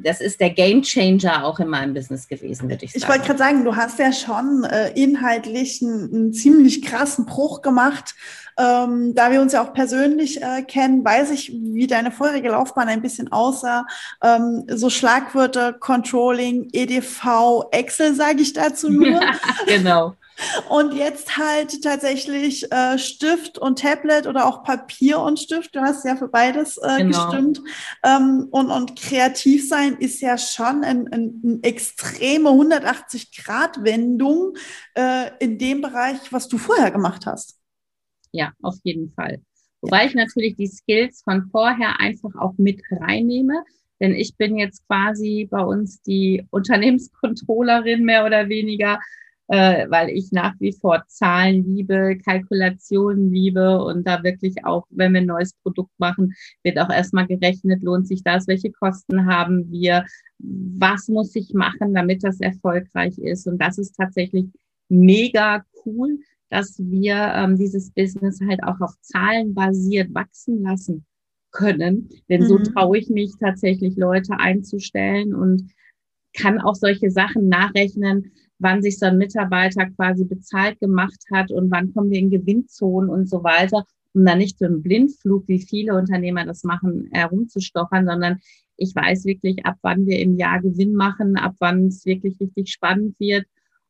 das 0.02 0.20
ist 0.20 0.40
der 0.40 0.50
Game 0.50 0.82
Changer 0.82 1.44
auch 1.44 1.58
in 1.58 1.68
meinem 1.68 1.94
Business 1.94 2.28
gewesen, 2.28 2.68
würde 2.68 2.84
ich 2.84 2.92
sagen. 2.92 3.02
Ich 3.02 3.08
wollte 3.08 3.26
gerade 3.26 3.38
sagen, 3.38 3.64
du 3.64 3.76
hast 3.76 3.98
ja 3.98 4.12
schon 4.12 4.64
äh, 4.64 4.90
inhaltlich 4.90 5.82
einen, 5.82 6.14
einen, 6.14 6.32
ziemlich 6.32 6.82
krassen 6.82 7.26
Bruch 7.26 7.62
gemacht. 7.62 8.14
Ähm, 8.58 9.14
da 9.14 9.30
wir 9.30 9.40
uns 9.40 9.52
ja 9.52 9.62
auch 9.62 9.72
persönlich 9.72 10.42
äh, 10.42 10.62
kennen, 10.62 11.04
weiß 11.04 11.30
ich, 11.30 11.52
wie 11.52 11.86
deine 11.86 12.10
vorherige 12.10 12.48
Laufbahn 12.48 12.88
ein 12.88 13.02
bisschen 13.02 13.30
aussah. 13.30 13.86
Ähm, 14.22 14.64
so 14.68 14.90
Schlagwörter 14.90 15.72
Controlling, 15.72 16.68
EDV, 16.72 17.68
Excel 17.70 18.14
sage 18.14 18.42
ich 18.42 18.52
dazu 18.52 18.90
nur. 18.90 19.20
genau. 19.66 20.14
Und 20.68 20.94
jetzt 20.94 21.36
halt 21.36 21.82
tatsächlich 21.82 22.70
äh, 22.70 22.98
Stift 22.98 23.58
und 23.58 23.80
Tablet 23.80 24.26
oder 24.26 24.46
auch 24.46 24.62
Papier 24.62 25.20
und 25.20 25.38
Stift. 25.38 25.74
Du 25.74 25.80
hast 25.80 26.04
ja 26.04 26.16
für 26.16 26.28
beides 26.28 26.78
äh, 26.78 26.98
genau. 26.98 27.26
gestimmt. 27.26 27.60
Ähm, 28.04 28.48
und, 28.50 28.70
und 28.70 28.96
kreativ 28.96 29.68
sein 29.68 29.96
ist 29.96 30.20
ja 30.20 30.38
schon 30.38 30.84
eine 30.84 31.10
ein, 31.10 31.40
ein 31.44 31.62
extreme 31.62 32.50
180-Grad-Wendung 32.50 34.56
äh, 34.94 35.30
in 35.40 35.58
dem 35.58 35.80
Bereich, 35.80 36.32
was 36.32 36.48
du 36.48 36.58
vorher 36.58 36.90
gemacht 36.90 37.26
hast. 37.26 37.58
Ja, 38.32 38.52
auf 38.62 38.76
jeden 38.82 39.12
Fall. 39.12 39.40
Wobei 39.80 40.06
ich 40.06 40.14
natürlich 40.14 40.56
die 40.56 40.66
Skills 40.66 41.22
von 41.22 41.48
vorher 41.50 42.00
einfach 42.00 42.34
auch 42.38 42.54
mit 42.58 42.82
reinnehme. 42.90 43.64
Denn 44.00 44.14
ich 44.14 44.36
bin 44.36 44.56
jetzt 44.56 44.86
quasi 44.86 45.48
bei 45.50 45.62
uns 45.62 46.02
die 46.02 46.46
Unternehmenskontrollerin 46.50 48.04
mehr 48.04 48.24
oder 48.24 48.48
weniger 48.48 49.00
äh, 49.48 49.86
weil 49.90 50.10
ich 50.10 50.30
nach 50.30 50.54
wie 50.60 50.72
vor 50.72 51.04
Zahlen 51.08 51.64
liebe, 51.64 52.18
Kalkulationen 52.24 53.32
liebe 53.32 53.82
und 53.82 54.06
da 54.06 54.22
wirklich 54.22 54.64
auch, 54.64 54.86
wenn 54.90 55.14
wir 55.14 55.22
ein 55.22 55.26
neues 55.26 55.54
Produkt 55.62 55.98
machen, 55.98 56.34
wird 56.62 56.78
auch 56.78 56.90
erstmal 56.90 57.26
gerechnet, 57.26 57.82
lohnt 57.82 58.06
sich 58.06 58.22
das, 58.22 58.46
welche 58.46 58.70
Kosten 58.70 59.26
haben 59.26 59.70
wir, 59.70 60.04
was 60.38 61.08
muss 61.08 61.34
ich 61.34 61.54
machen, 61.54 61.94
damit 61.94 62.22
das 62.22 62.40
erfolgreich 62.40 63.18
ist. 63.18 63.46
Und 63.46 63.58
das 63.58 63.78
ist 63.78 63.96
tatsächlich 63.96 64.46
mega 64.88 65.64
cool, 65.84 66.18
dass 66.50 66.78
wir 66.78 67.32
ähm, 67.34 67.56
dieses 67.56 67.90
Business 67.90 68.40
halt 68.46 68.62
auch 68.62 68.80
auf 68.80 68.94
Zahlen 69.00 69.54
basiert 69.54 70.14
wachsen 70.14 70.62
lassen 70.62 71.04
können. 71.52 72.10
Denn 72.28 72.42
mhm. 72.42 72.46
so 72.46 72.58
traue 72.58 72.98
ich 72.98 73.08
mich 73.08 73.32
tatsächlich, 73.40 73.96
Leute 73.96 74.38
einzustellen 74.38 75.34
und 75.34 75.70
kann 76.34 76.60
auch 76.60 76.74
solche 76.74 77.10
Sachen 77.10 77.48
nachrechnen, 77.48 78.32
wann 78.58 78.82
sich 78.82 78.98
so 78.98 79.06
ein 79.06 79.18
Mitarbeiter 79.18 79.86
quasi 79.90 80.24
bezahlt 80.24 80.80
gemacht 80.80 81.22
hat 81.32 81.50
und 81.50 81.70
wann 81.70 81.92
kommen 81.92 82.10
wir 82.10 82.18
in 82.18 82.30
Gewinnzonen 82.30 83.10
und 83.10 83.28
so 83.28 83.42
weiter, 83.44 83.84
um 84.14 84.24
dann 84.24 84.38
nicht 84.38 84.58
so 84.58 84.66
im 84.66 84.82
Blindflug, 84.82 85.46
wie 85.46 85.60
viele 85.60 85.94
Unternehmer 85.96 86.44
das 86.44 86.64
machen, 86.64 87.08
herumzustochern, 87.12 88.06
sondern 88.06 88.38
ich 88.76 88.94
weiß 88.94 89.24
wirklich, 89.24 89.64
ab 89.66 89.76
wann 89.82 90.06
wir 90.06 90.18
im 90.20 90.36
Jahr 90.36 90.60
Gewinn 90.60 90.94
machen, 90.94 91.36
ab 91.36 91.54
wann 91.58 91.86
es 91.86 92.06
wirklich 92.06 92.38
richtig 92.40 92.70
spannend 92.70 93.18
wird. 93.18 93.46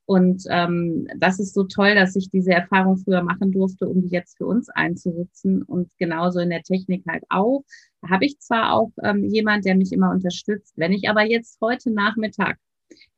Und 0.07 0.45
ähm, 0.49 1.07
das 1.19 1.39
ist 1.39 1.53
so 1.53 1.65
toll, 1.65 1.95
dass 1.95 2.17
ich 2.17 2.31
diese 2.31 2.53
Erfahrung 2.53 2.97
früher 2.97 3.23
machen 3.23 3.53
durfte, 3.53 3.87
um 3.87 4.01
die 4.01 4.09
jetzt 4.09 4.39
für 4.39 4.47
uns 4.47 4.71
einzusetzen 4.71 5.63
und 5.63 5.91
genauso 5.99 6.41
in 6.41 6.49
der 6.49 6.63
Technik 6.63 7.05
halt 7.07 7.25
auch. 7.29 7.63
Da 8.01 8.09
habe 8.09 8.25
ich 8.25 8.39
zwar 8.39 8.73
auch 8.73 8.91
ähm, 9.03 9.25
jemand, 9.25 9.67
der 9.67 9.77
mich 9.77 9.93
immer 9.93 10.11
unterstützt. 10.11 10.73
Wenn 10.77 10.93
ich 10.93 11.11
aber 11.11 11.27
jetzt 11.27 11.59
heute 11.61 11.91
Nachmittag 11.91 12.57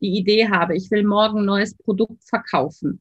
die 0.00 0.19
Idee 0.19 0.49
habe, 0.49 0.77
ich 0.77 0.91
will 0.91 1.05
morgen 1.05 1.41
ein 1.41 1.47
neues 1.47 1.75
Produkt 1.75 2.25
verkaufen, 2.25 3.00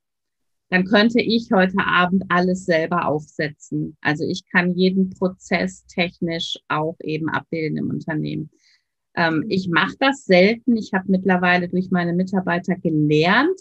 dann 0.69 0.85
könnte 0.85 1.19
ich 1.19 1.49
heute 1.51 1.79
Abend 1.79 2.23
alles 2.29 2.65
selber 2.65 3.07
aufsetzen. 3.07 3.97
Also 4.01 4.23
ich 4.23 4.45
kann 4.45 4.75
jeden 4.75 5.09
Prozess 5.09 5.85
technisch 5.88 6.59
auch 6.67 6.97
eben 7.01 7.29
abbilden 7.29 7.77
im 7.77 7.89
Unternehmen. 7.89 8.51
Ähm, 9.15 9.45
ich 9.49 9.67
mache 9.67 9.95
das 9.99 10.25
selten. 10.25 10.77
Ich 10.77 10.93
habe 10.93 11.05
mittlerweile 11.07 11.69
durch 11.69 11.89
meine 11.89 12.13
Mitarbeiter 12.13 12.75
gelernt, 12.75 13.59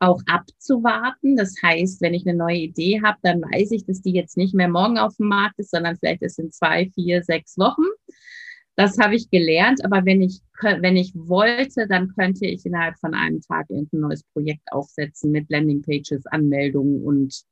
auch 0.00 0.20
abzuwarten. 0.26 1.36
Das 1.36 1.54
heißt, 1.62 2.00
wenn 2.00 2.14
ich 2.14 2.26
eine 2.26 2.36
neue 2.36 2.58
Idee 2.58 3.00
habe, 3.02 3.18
dann 3.22 3.42
weiß 3.42 3.70
ich, 3.70 3.86
dass 3.86 4.02
die 4.02 4.12
jetzt 4.12 4.36
nicht 4.36 4.54
mehr 4.54 4.68
morgen 4.68 4.98
auf 4.98 5.16
dem 5.16 5.28
Markt 5.28 5.58
ist, 5.58 5.70
sondern 5.70 5.96
vielleicht 5.96 6.22
ist 6.22 6.38
in 6.40 6.50
zwei, 6.50 6.90
vier, 6.94 7.22
sechs 7.22 7.56
Wochen. 7.58 7.84
Das 8.80 8.96
habe 8.96 9.14
ich 9.14 9.28
gelernt, 9.28 9.84
aber 9.84 10.06
wenn 10.06 10.22
ich, 10.22 10.40
wenn 10.62 10.96
ich 10.96 11.12
wollte, 11.14 11.86
dann 11.86 12.08
könnte 12.16 12.46
ich 12.46 12.64
innerhalb 12.64 12.98
von 12.98 13.12
einem 13.12 13.42
Tag 13.42 13.68
irgendein 13.68 14.00
neues 14.00 14.24
Projekt 14.32 14.72
aufsetzen 14.72 15.32
mit 15.32 15.50
Landingpages, 15.50 16.24
Anmeldungen 16.24 17.04
und 17.04 17.42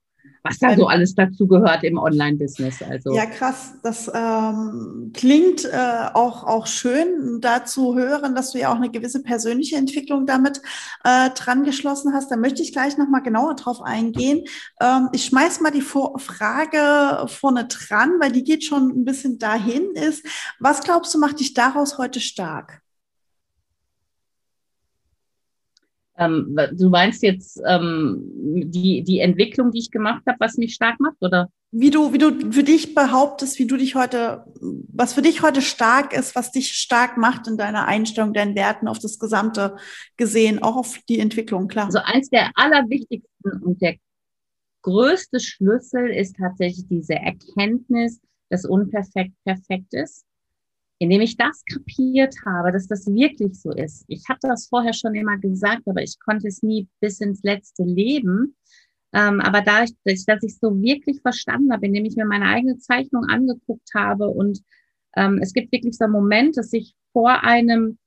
was 0.42 0.58
da 0.58 0.76
so 0.76 0.86
alles 0.86 1.14
dazu 1.14 1.46
gehört 1.46 1.84
im 1.84 1.98
Online-Business. 1.98 2.82
Also. 2.82 3.14
Ja, 3.14 3.26
krass. 3.26 3.74
Das 3.82 4.10
ähm, 4.12 5.12
klingt 5.14 5.64
äh, 5.64 6.08
auch, 6.14 6.44
auch 6.44 6.66
schön, 6.66 7.40
da 7.40 7.64
zu 7.64 7.96
hören, 7.96 8.34
dass 8.34 8.52
du 8.52 8.58
ja 8.58 8.72
auch 8.72 8.76
eine 8.76 8.90
gewisse 8.90 9.22
persönliche 9.22 9.76
Entwicklung 9.76 10.26
damit 10.26 10.60
äh, 11.04 11.30
dran 11.30 11.64
geschlossen 11.64 12.12
hast. 12.14 12.30
Da 12.30 12.36
möchte 12.36 12.62
ich 12.62 12.72
gleich 12.72 12.96
nochmal 12.98 13.22
genauer 13.22 13.54
drauf 13.54 13.82
eingehen. 13.82 14.44
Ähm, 14.80 15.08
ich 15.12 15.26
schmeiß 15.26 15.60
mal 15.60 15.70
die 15.70 15.82
Vor 15.82 16.18
Frage 16.18 17.26
vorne 17.28 17.66
dran, 17.66 18.12
weil 18.20 18.32
die 18.32 18.44
geht 18.44 18.64
schon 18.64 18.88
ein 18.88 19.04
bisschen 19.04 19.38
dahin 19.38 19.90
ist. 19.94 20.24
Was 20.58 20.82
glaubst 20.82 21.14
du, 21.14 21.18
macht 21.18 21.40
dich 21.40 21.54
daraus 21.54 21.98
heute 21.98 22.20
stark? 22.20 22.82
Ähm, 26.18 26.56
du 26.72 26.88
meinst 26.88 27.22
jetzt 27.22 27.60
ähm, 27.66 28.22
die, 28.34 29.02
die 29.04 29.20
Entwicklung, 29.20 29.70
die 29.70 29.78
ich 29.78 29.90
gemacht 29.90 30.22
habe, 30.26 30.36
was 30.40 30.56
mich 30.56 30.74
stark 30.74 30.98
macht, 30.98 31.16
oder? 31.20 31.48
Wie 31.70 31.90
du, 31.90 32.12
wie 32.12 32.18
du 32.18 32.50
für 32.50 32.64
dich 32.64 32.94
behauptest, 32.94 33.58
wie 33.58 33.66
du 33.66 33.76
dich 33.76 33.94
heute, 33.94 34.44
was 34.60 35.12
für 35.12 35.22
dich 35.22 35.42
heute 35.42 35.62
stark 35.62 36.12
ist, 36.12 36.34
was 36.34 36.50
dich 36.50 36.72
stark 36.72 37.18
macht 37.18 37.46
in 37.46 37.56
deiner 37.56 37.86
Einstellung, 37.86 38.32
deinen 38.32 38.56
Werten 38.56 38.88
auf 38.88 38.98
das 38.98 39.18
Gesamte 39.18 39.76
gesehen, 40.16 40.62
auch 40.62 40.76
auf 40.76 40.98
die 41.08 41.20
Entwicklung, 41.20 41.68
klar. 41.68 41.86
Also 41.86 42.00
eins 42.02 42.30
der 42.30 42.50
allerwichtigsten 42.54 43.62
und 43.62 43.80
der 43.80 43.96
größte 44.82 45.40
Schlüssel 45.40 46.08
ist 46.10 46.36
tatsächlich 46.36 46.86
diese 46.88 47.14
Erkenntnis, 47.14 48.20
dass 48.48 48.64
unperfekt 48.64 49.34
perfekt 49.44 49.92
ist 49.92 50.24
indem 50.98 51.20
ich 51.20 51.36
das 51.36 51.64
kapiert 51.64 52.34
habe, 52.44 52.72
dass 52.72 52.88
das 52.88 53.06
wirklich 53.06 53.60
so 53.60 53.70
ist. 53.70 54.04
Ich 54.08 54.24
habe 54.28 54.38
das 54.42 54.66
vorher 54.68 54.92
schon 54.92 55.14
immer 55.14 55.38
gesagt, 55.38 55.82
aber 55.86 56.02
ich 56.02 56.18
konnte 56.18 56.48
es 56.48 56.62
nie 56.62 56.88
bis 57.00 57.20
ins 57.20 57.42
letzte 57.42 57.84
leben. 57.84 58.56
Ähm, 59.12 59.40
aber 59.40 59.62
dadurch, 59.62 59.92
dass 60.04 60.42
ich 60.42 60.52
es 60.52 60.58
so 60.60 60.82
wirklich 60.82 61.20
verstanden 61.22 61.72
habe, 61.72 61.86
indem 61.86 62.04
ich 62.04 62.16
mir 62.16 62.26
meine 62.26 62.46
eigene 62.46 62.78
Zeichnung 62.78 63.24
angeguckt 63.24 63.88
habe 63.94 64.28
und 64.28 64.60
ähm, 65.16 65.38
es 65.40 65.52
gibt 65.52 65.72
wirklich 65.72 65.96
so 65.96 66.04
einen 66.04 66.12
Moment, 66.12 66.56
dass 66.56 66.72
ich 66.72 66.94
vor 67.12 67.42
einem 67.42 67.98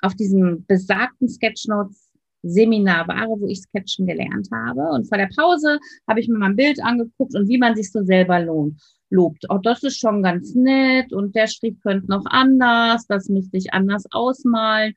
auf 0.00 0.14
diesem 0.14 0.64
besagten 0.66 1.28
Sketchnotes 1.28 2.09
Seminar 2.42 3.06
war, 3.08 3.28
wo 3.28 3.46
ich 3.46 3.60
Sketchen 3.60 4.06
gelernt 4.06 4.48
habe. 4.52 4.82
Und 4.92 5.08
vor 5.08 5.18
der 5.18 5.28
Pause 5.36 5.78
habe 6.08 6.20
ich 6.20 6.28
mir 6.28 6.38
mein 6.38 6.56
Bild 6.56 6.82
angeguckt 6.82 7.34
und 7.34 7.48
wie 7.48 7.58
man 7.58 7.76
sich 7.76 7.90
so 7.92 8.02
selber 8.02 8.40
lohnt 8.40 8.80
lobt. 9.10 9.50
Auch 9.50 9.56
oh, 9.56 9.60
das 9.62 9.82
ist 9.82 9.98
schon 9.98 10.22
ganz 10.22 10.54
nett 10.54 11.12
und 11.12 11.34
der 11.34 11.48
Strich 11.48 11.78
könnte 11.82 12.06
noch 12.06 12.24
anders, 12.26 13.06
das 13.06 13.28
müsste 13.28 13.56
ich 13.56 13.72
anders 13.74 14.04
ausmalen, 14.12 14.94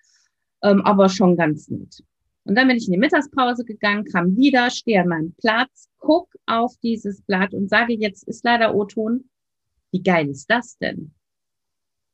ähm, 0.61 0.81
aber 0.81 1.09
schon 1.09 1.35
ganz 1.35 1.67
nett. 1.67 2.03
Und 2.45 2.55
dann 2.55 2.67
bin 2.67 2.77
ich 2.77 2.87
in 2.87 2.93
die 2.93 2.99
Mittagspause 2.99 3.63
gegangen, 3.65 4.05
kam 4.05 4.35
wieder, 4.35 4.69
stehe 4.69 5.01
an 5.01 5.07
meinem 5.07 5.33
Platz, 5.39 5.89
guck 5.97 6.29
auf 6.45 6.73
dieses 6.83 7.21
Blatt 7.21 7.53
und 7.53 7.69
sage, 7.69 7.93
jetzt 7.93 8.27
ist 8.27 8.43
leider 8.43 8.75
O-Ton. 8.75 9.29
Wie 9.91 10.03
geil 10.03 10.29
ist 10.29 10.49
das 10.49 10.77
denn? 10.77 11.13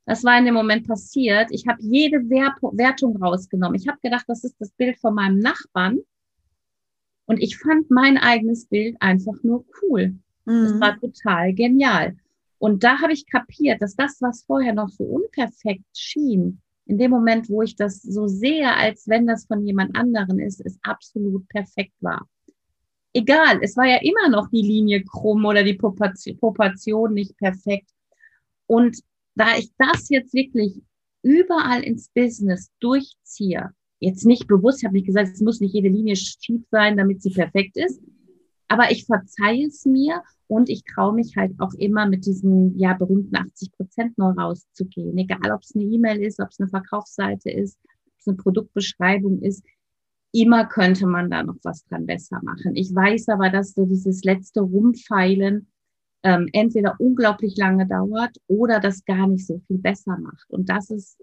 Das 0.10 0.24
war 0.24 0.40
in 0.40 0.46
dem 0.46 0.56
Moment 0.56 0.88
passiert. 0.88 1.52
Ich 1.52 1.68
habe 1.68 1.78
jede 1.84 2.18
Wertung 2.32 3.16
rausgenommen. 3.18 3.80
Ich 3.80 3.88
habe 3.88 4.00
gedacht, 4.02 4.26
das 4.28 4.44
ist 4.44 4.56
das 4.60 4.72
Bild 4.72 4.98
von 4.98 5.14
meinem 5.14 5.38
Nachbarn. 5.38 6.00
Und 7.28 7.38
ich 7.38 7.60
fand 7.60 7.92
mein 7.92 8.18
eigenes 8.18 8.66
Bild 8.66 8.98
einfach 9.02 9.36
nur 9.44 9.66
cool. 9.84 10.16
Mhm. 10.46 10.64
Das 10.64 10.80
war 10.80 11.00
total 11.00 11.54
genial. 11.54 12.18
Und 12.58 12.84
da 12.84 13.00
habe 13.00 13.14
ich 13.14 13.28
kapiert, 13.28 13.84
dass 13.84 13.96
das, 13.96 14.20
was 14.20 14.46
vorher 14.46 14.74
noch 14.74 14.90
so 14.90 15.04
unperfekt 15.04 15.86
schien, 15.96 16.60
in 16.88 16.98
dem 16.98 17.12
Moment, 17.12 17.48
wo 17.48 17.62
ich 17.62 17.76
das 17.76 18.02
so 18.02 18.26
sehe, 18.26 18.76
als 18.76 19.08
wenn 19.08 19.28
das 19.28 19.46
von 19.46 19.64
jemand 19.64 19.96
anderen 19.96 20.40
ist, 20.40 20.60
es 20.66 20.80
absolut 20.82 21.48
perfekt 21.50 21.94
war. 22.00 22.28
Egal, 23.14 23.60
es 23.62 23.78
war 23.78 23.86
ja 23.86 23.98
immer 24.02 24.28
noch 24.30 24.50
die 24.50 24.64
Linie 24.64 25.04
krumm 25.04 25.46
oder 25.46 25.62
die 25.62 25.76
Proportion 25.76 27.14
nicht 27.14 27.38
perfekt. 27.38 27.92
Und 28.66 29.04
da 29.40 29.58
ich 29.58 29.72
das 29.78 30.10
jetzt 30.10 30.34
wirklich 30.34 30.82
überall 31.24 31.82
ins 31.82 32.10
Business 32.10 32.70
durchziehe, 32.82 33.70
jetzt 34.00 34.26
nicht 34.26 34.48
bewusst, 34.48 34.80
ich 34.80 34.86
habe 34.86 34.96
nicht 34.96 35.08
gesagt, 35.08 35.30
es 35.34 35.42
muss 35.42 35.62
nicht 35.62 35.74
jede 35.74 35.88
Linie 35.88 36.18
schief 36.18 36.62
sein, 36.70 36.98
damit 36.98 37.22
sie 37.22 37.32
perfekt 37.32 37.78
ist, 37.78 38.02
aber 38.68 38.92
ich 38.92 39.06
verzeihe 39.06 39.66
es 39.66 39.86
mir 39.86 40.22
und 40.48 40.70
ich 40.70 40.84
traue 40.84 41.14
mich 41.14 41.38
halt 41.38 41.54
auch 41.60 41.74
immer 41.76 42.06
mit 42.08 42.26
diesen 42.26 42.78
ja 42.78 42.94
berühmten 42.94 43.36
80 43.36 43.72
Prozent 43.72 44.18
noch 44.18 44.36
rauszugehen. 44.38 45.18
Egal, 45.18 45.52
ob 45.52 45.62
es 45.62 45.74
eine 45.74 45.86
E-Mail 45.86 46.22
ist, 46.22 46.40
ob 46.40 46.50
es 46.50 46.60
eine 46.60 46.70
Verkaufsseite 46.70 47.50
ist, 47.50 47.80
ob 48.08 48.14
es 48.20 48.28
eine 48.28 48.38
Produktbeschreibung 48.38 49.42
ist. 49.42 49.64
Immer 50.32 50.66
könnte 50.66 51.08
man 51.08 51.32
da 51.32 51.44
noch 51.44 51.58
was 51.64 51.86
dran 51.86 52.06
besser 52.06 52.40
machen. 52.44 52.76
Ich 52.76 52.94
weiß 52.94 53.30
aber, 53.30 53.50
dass 53.50 53.74
so 53.74 53.86
dieses 53.86 54.24
letzte 54.24 54.62
Rumfeilen 54.62 55.68
ähm, 56.24 56.48
entweder 56.54 56.96
unglaublich 57.00 57.56
lange 57.58 57.88
dauert 57.88 58.36
oder 58.48 58.80
das 58.80 59.06
gar 59.06 59.28
nicht 59.28 59.46
so 59.46 59.62
viel 59.68 59.78
besser 59.78 60.18
macht. 60.18 60.50
Und 60.50 60.70
das 60.70 60.90
ist 60.90 61.18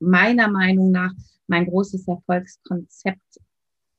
meiner 0.00 0.48
Meinung 0.48 0.90
nach 0.90 1.12
mein 1.46 1.66
großes 1.66 2.06
Erfolgskonzept. 2.08 3.40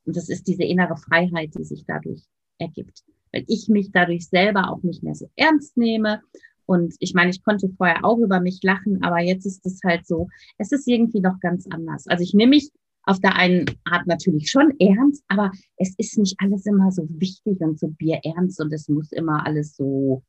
Und 0.06 0.15
das 0.15 0.29
ist 0.29 0.48
diese 0.48 0.63
innere 0.63 0.98
Freiheit, 0.98 1.53
die 1.56 1.63
sich 1.63 1.84
dadurch 1.86 2.24
ergibt. 2.58 3.03
Weil 3.32 3.44
ich 3.48 3.68
mich 3.70 3.91
dadurch 3.91 4.27
selber 4.27 4.72
auch 4.72 4.82
nicht 4.82 5.03
mehr 5.03 5.15
so 5.15 5.29
ernst 5.36 5.77
nehme. 5.77 6.22
Und 6.65 6.96
ich 7.00 7.13
meine, 7.13 7.32
ich 7.32 7.44
konnte 7.44 7.70
vorher 7.77 8.03
auch 8.06 8.18
über 8.20 8.39
mich 8.39 8.60
lachen, 8.63 9.03
aber 9.03 9.20
jetzt 9.20 9.46
ist 9.46 9.65
es 9.65 9.82
halt 9.84 10.06
so, 10.06 10.29
es 10.58 10.72
ist 10.72 10.88
irgendwie 10.88 11.20
noch 11.20 11.39
ganz 11.39 11.68
anders. 11.70 12.08
Also 12.08 12.24
ich 12.24 12.34
nehme 12.34 12.51
mich 12.51 12.72
auf 13.03 13.20
der 13.20 13.36
einen 13.36 13.65
Art 13.86 14.06
natürlich 14.06 14.51
schon 14.51 14.74
ernst, 14.79 15.24
aber 15.27 15.51
es 15.77 15.96
ist 15.98 16.18
nicht 16.20 16.36
alles 16.39 16.65
immer 16.68 16.91
so 16.91 17.08
wichtig 17.10 17.60
und 17.60 17.79
so 17.79 17.88
bierernst 17.88 18.62
und 18.62 18.72
es 18.72 18.88
muss 18.88 19.12
immer 19.12 19.46
alles 19.48 19.75
so 19.75 20.22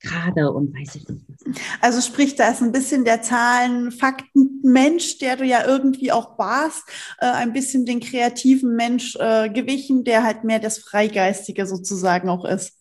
gerade 0.00 0.52
und 0.52 0.74
weiß 0.74 0.96
ich 0.96 1.08
nicht 1.08 1.24
was. 1.28 1.56
Also 1.80 2.00
sprich, 2.00 2.36
da 2.36 2.50
ist 2.50 2.62
ein 2.62 2.72
bisschen 2.72 3.04
der 3.04 3.22
Zahlen, 3.22 3.90
Fakten 3.90 4.60
Mensch, 4.62 5.18
der 5.18 5.36
du 5.36 5.44
ja 5.44 5.66
irgendwie 5.66 6.12
auch 6.12 6.38
warst, 6.38 6.88
äh, 7.18 7.26
ein 7.26 7.52
bisschen 7.52 7.86
den 7.86 8.00
kreativen 8.00 8.76
Mensch 8.76 9.16
äh, 9.16 9.48
gewichen, 9.48 10.04
der 10.04 10.22
halt 10.24 10.44
mehr 10.44 10.58
das 10.58 10.78
Freigeistige 10.78 11.66
sozusagen 11.66 12.28
auch 12.28 12.44
ist. 12.44 12.78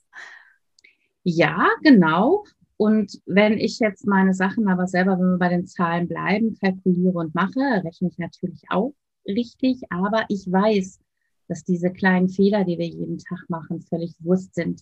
Ja, 1.24 1.67
genau. 1.81 2.43
Und 2.77 3.22
wenn 3.25 3.57
ich 3.57 3.79
jetzt 3.79 4.05
meine 4.05 4.34
Sachen 4.34 4.67
aber 4.67 4.88
selber, 4.88 5.17
wenn 5.17 5.31
wir 5.31 5.38
bei 5.38 5.50
den 5.50 5.65
Zahlen 5.65 6.07
bleiben, 6.07 6.57
kalkuliere 6.60 7.17
und 7.17 7.34
mache, 7.34 7.84
rechne 7.84 8.10
ich 8.10 8.17
natürlich 8.17 8.63
auch 8.69 8.93
richtig, 9.25 9.81
aber 9.89 10.25
ich 10.29 10.51
weiß, 10.51 11.00
dass 11.48 11.63
diese 11.63 11.91
kleinen 11.91 12.29
Fehler, 12.29 12.65
die 12.65 12.77
wir 12.77 12.88
jeden 12.88 13.17
Tag 13.17 13.45
machen, 13.50 13.81
völlig 13.81 14.13
Wurst 14.19 14.55
sind. 14.55 14.81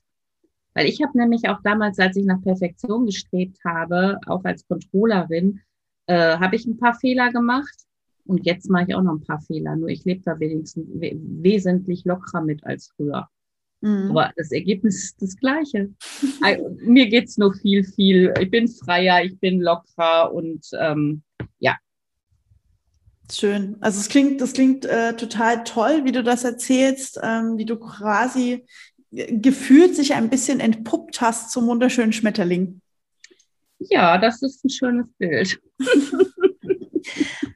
Weil 0.74 0.88
ich 0.88 1.02
habe 1.02 1.18
nämlich 1.18 1.50
auch 1.50 1.62
damals, 1.64 2.00
als 2.00 2.16
ich 2.18 2.26
nach 2.26 2.42
Perfektion 2.42 3.06
gestrebt 3.06 3.60
habe, 3.64 4.20
auch 4.28 4.44
als 4.44 4.68
Controllerin, 4.68 5.62
äh, 6.08 6.38
habe 6.38 6.56
ich 6.56 6.66
ein 6.66 6.78
paar 6.78 6.96
Fehler 6.96 7.32
gemacht. 7.32 7.76
Und 8.26 8.46
jetzt 8.46 8.70
mache 8.70 8.86
ich 8.88 8.96
auch 8.96 9.04
noch 9.04 9.14
ein 9.14 9.24
paar 9.24 9.42
Fehler. 9.42 9.76
Nur 9.76 9.90
ich 9.90 10.06
lebe 10.06 10.22
da 10.24 10.40
wenigstens 10.40 10.88
we 10.94 11.12
wesentlich 11.16 12.06
lockerer 12.06 12.42
mit 12.42 12.66
als 12.66 12.92
früher. 12.96 13.28
Mhm. 13.82 14.12
Aber 14.12 14.32
das 14.38 14.52
Ergebnis 14.52 15.04
ist 15.04 15.22
das 15.22 15.36
gleiche. 15.36 15.90
Mir 16.82 17.08
geht's 17.10 17.38
nur 17.38 17.54
viel, 17.54 17.84
viel. 17.84 18.34
Ich 18.40 18.50
bin 18.50 18.68
freier, 18.70 19.24
ich 19.24 19.38
bin 19.40 19.60
lockerer 19.60 20.34
und 20.34 20.66
ähm, 20.80 21.22
ja. 21.60 21.76
Schön. 23.30 23.76
Also 23.82 24.00
es 24.00 24.08
klingt, 24.08 24.40
das 24.40 24.54
klingt 24.54 24.86
äh, 24.86 25.16
total 25.18 25.66
toll, 25.66 26.06
wie 26.06 26.14
du 26.14 26.24
das 26.24 26.46
erzählst, 26.46 27.20
ähm, 27.22 27.58
wie 27.58 27.66
du 27.66 27.78
quasi 27.78 28.66
gefühlt 29.14 29.96
sich 29.96 30.14
ein 30.16 30.30
bisschen 30.30 30.60
entpuppt 30.60 31.22
hast 31.22 31.52
zum 31.52 31.68
wunderschönen 31.68 32.14
Schmetterling. 32.14 32.82
Ja, 33.80 34.18
das 34.18 34.42
ist 34.42 34.64
ein 34.66 34.70
schönes 34.70 35.08
Bild. 35.18 35.62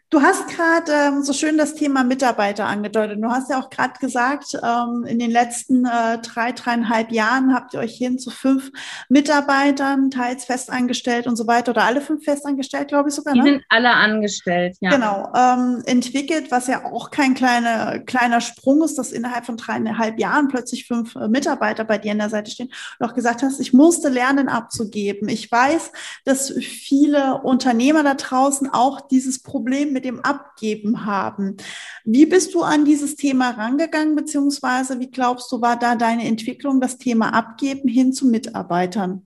Du 0.09 0.21
hast 0.21 0.47
gerade 0.47 0.89
ähm, 0.93 1.21
so 1.21 1.33
schön 1.33 1.57
das 1.57 1.75
Thema 1.75 2.05
Mitarbeiter 2.05 2.65
angedeutet. 2.65 3.21
Du 3.21 3.29
hast 3.29 3.49
ja 3.49 3.59
auch 3.59 3.69
gerade 3.69 3.99
gesagt, 3.99 4.57
ähm, 4.63 5.03
in 5.05 5.19
den 5.19 5.31
letzten 5.31 5.83
äh, 5.83 6.19
drei, 6.19 6.53
dreieinhalb 6.53 7.11
Jahren 7.11 7.53
habt 7.53 7.73
ihr 7.73 7.81
euch 7.81 7.97
hin 7.97 8.17
zu 8.17 8.29
fünf 8.29 8.71
Mitarbeitern, 9.09 10.09
teils 10.09 10.45
festangestellt 10.45 11.27
und 11.27 11.35
so 11.35 11.45
weiter, 11.45 11.71
oder 11.71 11.83
alle 11.83 11.99
fünf 11.99 12.23
festangestellt, 12.23 12.87
glaube 12.87 13.09
ich 13.09 13.15
sogar. 13.15 13.33
Die 13.33 13.41
ne? 13.41 13.45
sind 13.45 13.63
alle 13.67 13.89
angestellt, 13.89 14.77
ja. 14.79 14.91
Genau, 14.91 15.33
ähm, 15.35 15.83
entwickelt, 15.85 16.51
was 16.51 16.67
ja 16.67 16.85
auch 16.85 17.11
kein 17.11 17.33
kleiner, 17.33 17.99
kleiner 17.99 18.39
Sprung 18.39 18.83
ist, 18.83 18.97
dass 18.97 19.11
innerhalb 19.11 19.45
von 19.45 19.57
dreieinhalb 19.57 20.17
Jahren 20.19 20.47
plötzlich 20.47 20.87
fünf 20.87 21.17
äh, 21.17 21.27
Mitarbeiter 21.27 21.83
bei 21.83 21.97
dir 21.97 22.13
an 22.13 22.19
der 22.19 22.29
Seite 22.29 22.49
stehen. 22.49 22.69
Und 22.97 23.09
auch 23.09 23.13
gesagt 23.13 23.43
hast, 23.43 23.59
ich 23.59 23.73
musste 23.73 24.07
lernen 24.07 24.47
abzugeben. 24.47 25.27
Ich 25.27 25.51
weiß, 25.51 25.91
dass 26.23 26.53
viele 26.53 27.41
Unternehmer 27.41 28.03
da 28.03 28.13
draußen 28.13 28.69
auch 28.71 29.01
dieses 29.01 29.43
Problem 29.43 29.96
mit 29.97 30.05
dem 30.05 30.19
Abgeben 30.19 31.07
haben. 31.07 31.57
Wie 32.05 32.27
bist 32.27 32.53
du 32.53 32.61
an 32.61 32.85
dieses 32.85 33.15
Thema 33.15 33.49
rangegangen, 33.49 34.15
beziehungsweise 34.15 34.99
wie 34.99 35.09
glaubst 35.09 35.51
du, 35.51 35.59
war 35.59 35.77
da 35.77 35.95
deine 35.95 36.27
Entwicklung, 36.27 36.79
das 36.79 36.99
Thema 36.99 37.33
Abgeben 37.33 37.89
hin 37.89 38.13
zu 38.13 38.27
Mitarbeitern? 38.27 39.25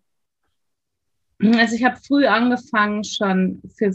Also 1.39 1.75
ich 1.75 1.83
habe 1.83 1.97
früh 2.07 2.25
angefangen, 2.25 3.03
schon 3.03 3.61
für 3.77 3.91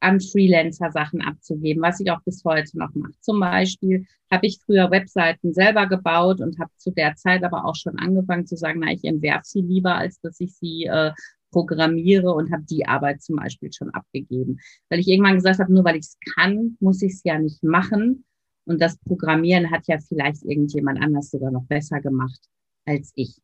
an 0.00 0.20
Freelancer 0.20 0.90
Sachen 0.92 1.20
abzugeben, 1.20 1.82
was 1.82 2.00
ich 2.00 2.10
auch 2.10 2.22
bis 2.24 2.42
heute 2.44 2.78
noch 2.78 2.94
mache. 2.94 3.12
Zum 3.20 3.40
Beispiel 3.40 4.06
habe 4.30 4.46
ich 4.46 4.60
früher 4.64 4.90
Webseiten 4.90 5.52
selber 5.52 5.86
gebaut 5.86 6.40
und 6.40 6.58
habe 6.58 6.70
zu 6.78 6.90
der 6.90 7.16
Zeit 7.16 7.44
aber 7.44 7.66
auch 7.66 7.76
schon 7.76 7.98
angefangen 7.98 8.46
zu 8.46 8.56
sagen, 8.56 8.80
na, 8.82 8.92
ich 8.92 9.04
entwerfe 9.04 9.44
sie 9.44 9.60
lieber, 9.60 9.94
als 9.94 10.20
dass 10.20 10.40
ich 10.40 10.54
sie 10.54 10.84
äh, 10.84 11.12
programmiere 11.54 12.34
und 12.34 12.52
habe 12.52 12.64
die 12.68 12.86
Arbeit 12.86 13.22
zum 13.22 13.36
Beispiel 13.36 13.72
schon 13.72 13.90
abgegeben. 13.90 14.58
Weil 14.90 14.98
ich 14.98 15.08
irgendwann 15.08 15.36
gesagt 15.36 15.60
habe, 15.60 15.72
nur 15.72 15.84
weil 15.84 15.96
ich 15.96 16.06
es 16.06 16.18
kann, 16.34 16.76
muss 16.80 17.00
ich 17.00 17.12
es 17.12 17.22
ja 17.24 17.38
nicht 17.38 17.62
machen. 17.62 18.24
Und 18.66 18.82
das 18.82 18.98
Programmieren 18.98 19.70
hat 19.70 19.86
ja 19.86 19.98
vielleicht 19.98 20.44
irgendjemand 20.44 21.00
anders 21.00 21.30
sogar 21.30 21.52
noch 21.52 21.64
besser 21.64 22.00
gemacht 22.00 22.40
als 22.86 23.12
ich. 23.14 23.36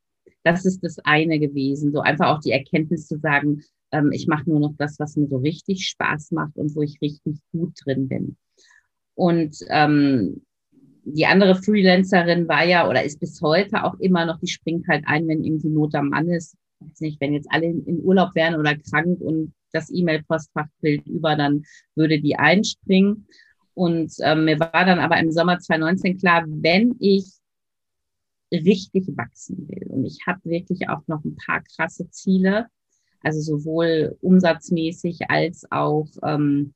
Das 0.42 0.64
ist 0.64 0.82
das 0.82 0.98
eine 1.04 1.38
gewesen. 1.38 1.92
So 1.92 2.00
einfach 2.00 2.28
auch 2.28 2.40
die 2.40 2.50
Erkenntnis 2.50 3.06
zu 3.06 3.18
sagen, 3.18 3.62
ähm, 3.92 4.10
ich 4.12 4.26
mache 4.26 4.48
nur 4.50 4.60
noch 4.60 4.74
das, 4.76 4.98
was 4.98 5.16
mir 5.16 5.28
so 5.28 5.36
richtig 5.36 5.86
Spaß 5.86 6.32
macht 6.32 6.56
und 6.56 6.74
wo 6.74 6.82
ich 6.82 7.00
richtig 7.00 7.38
gut 7.52 7.74
drin 7.84 8.08
bin. 8.08 8.36
Und 9.14 9.56
ähm, 9.68 10.42
die 11.04 11.26
andere 11.26 11.54
Freelancerin 11.54 12.48
war 12.48 12.64
ja 12.64 12.88
oder 12.88 13.04
ist 13.04 13.20
bis 13.20 13.40
heute 13.40 13.84
auch 13.84 13.98
immer 14.00 14.26
noch, 14.26 14.40
die 14.40 14.48
springt 14.48 14.88
halt 14.88 15.04
ein, 15.06 15.28
wenn 15.28 15.44
irgendwie 15.44 15.68
Not 15.68 15.94
am 15.94 16.08
Mann 16.08 16.28
ist 16.28 16.56
weiß 16.80 17.00
nicht, 17.00 17.20
wenn 17.20 17.34
jetzt 17.34 17.50
alle 17.50 17.66
in 17.66 18.02
Urlaub 18.02 18.34
wären 18.34 18.56
oder 18.56 18.76
krank 18.76 19.20
und 19.20 19.54
das 19.72 19.90
E-Mail-Postfach 19.90 20.66
fällt 20.80 21.06
über, 21.06 21.36
dann 21.36 21.62
würde 21.94 22.20
die 22.20 22.36
einspringen. 22.36 23.26
Und 23.74 24.12
ähm, 24.22 24.44
mir 24.44 24.58
war 24.58 24.84
dann 24.84 24.98
aber 24.98 25.18
im 25.18 25.30
Sommer 25.30 25.58
2019 25.58 26.18
klar, 26.18 26.44
wenn 26.46 26.96
ich 26.98 27.24
richtig 28.52 29.06
wachsen 29.16 29.68
will 29.68 29.86
und 29.90 30.04
ich 30.04 30.18
habe 30.26 30.40
wirklich 30.44 30.88
auch 30.88 31.06
noch 31.06 31.24
ein 31.24 31.36
paar 31.36 31.62
krasse 31.62 32.10
Ziele, 32.10 32.66
also 33.22 33.40
sowohl 33.40 34.16
umsatzmäßig 34.20 35.30
als 35.30 35.70
auch 35.70 36.08
ähm, 36.24 36.74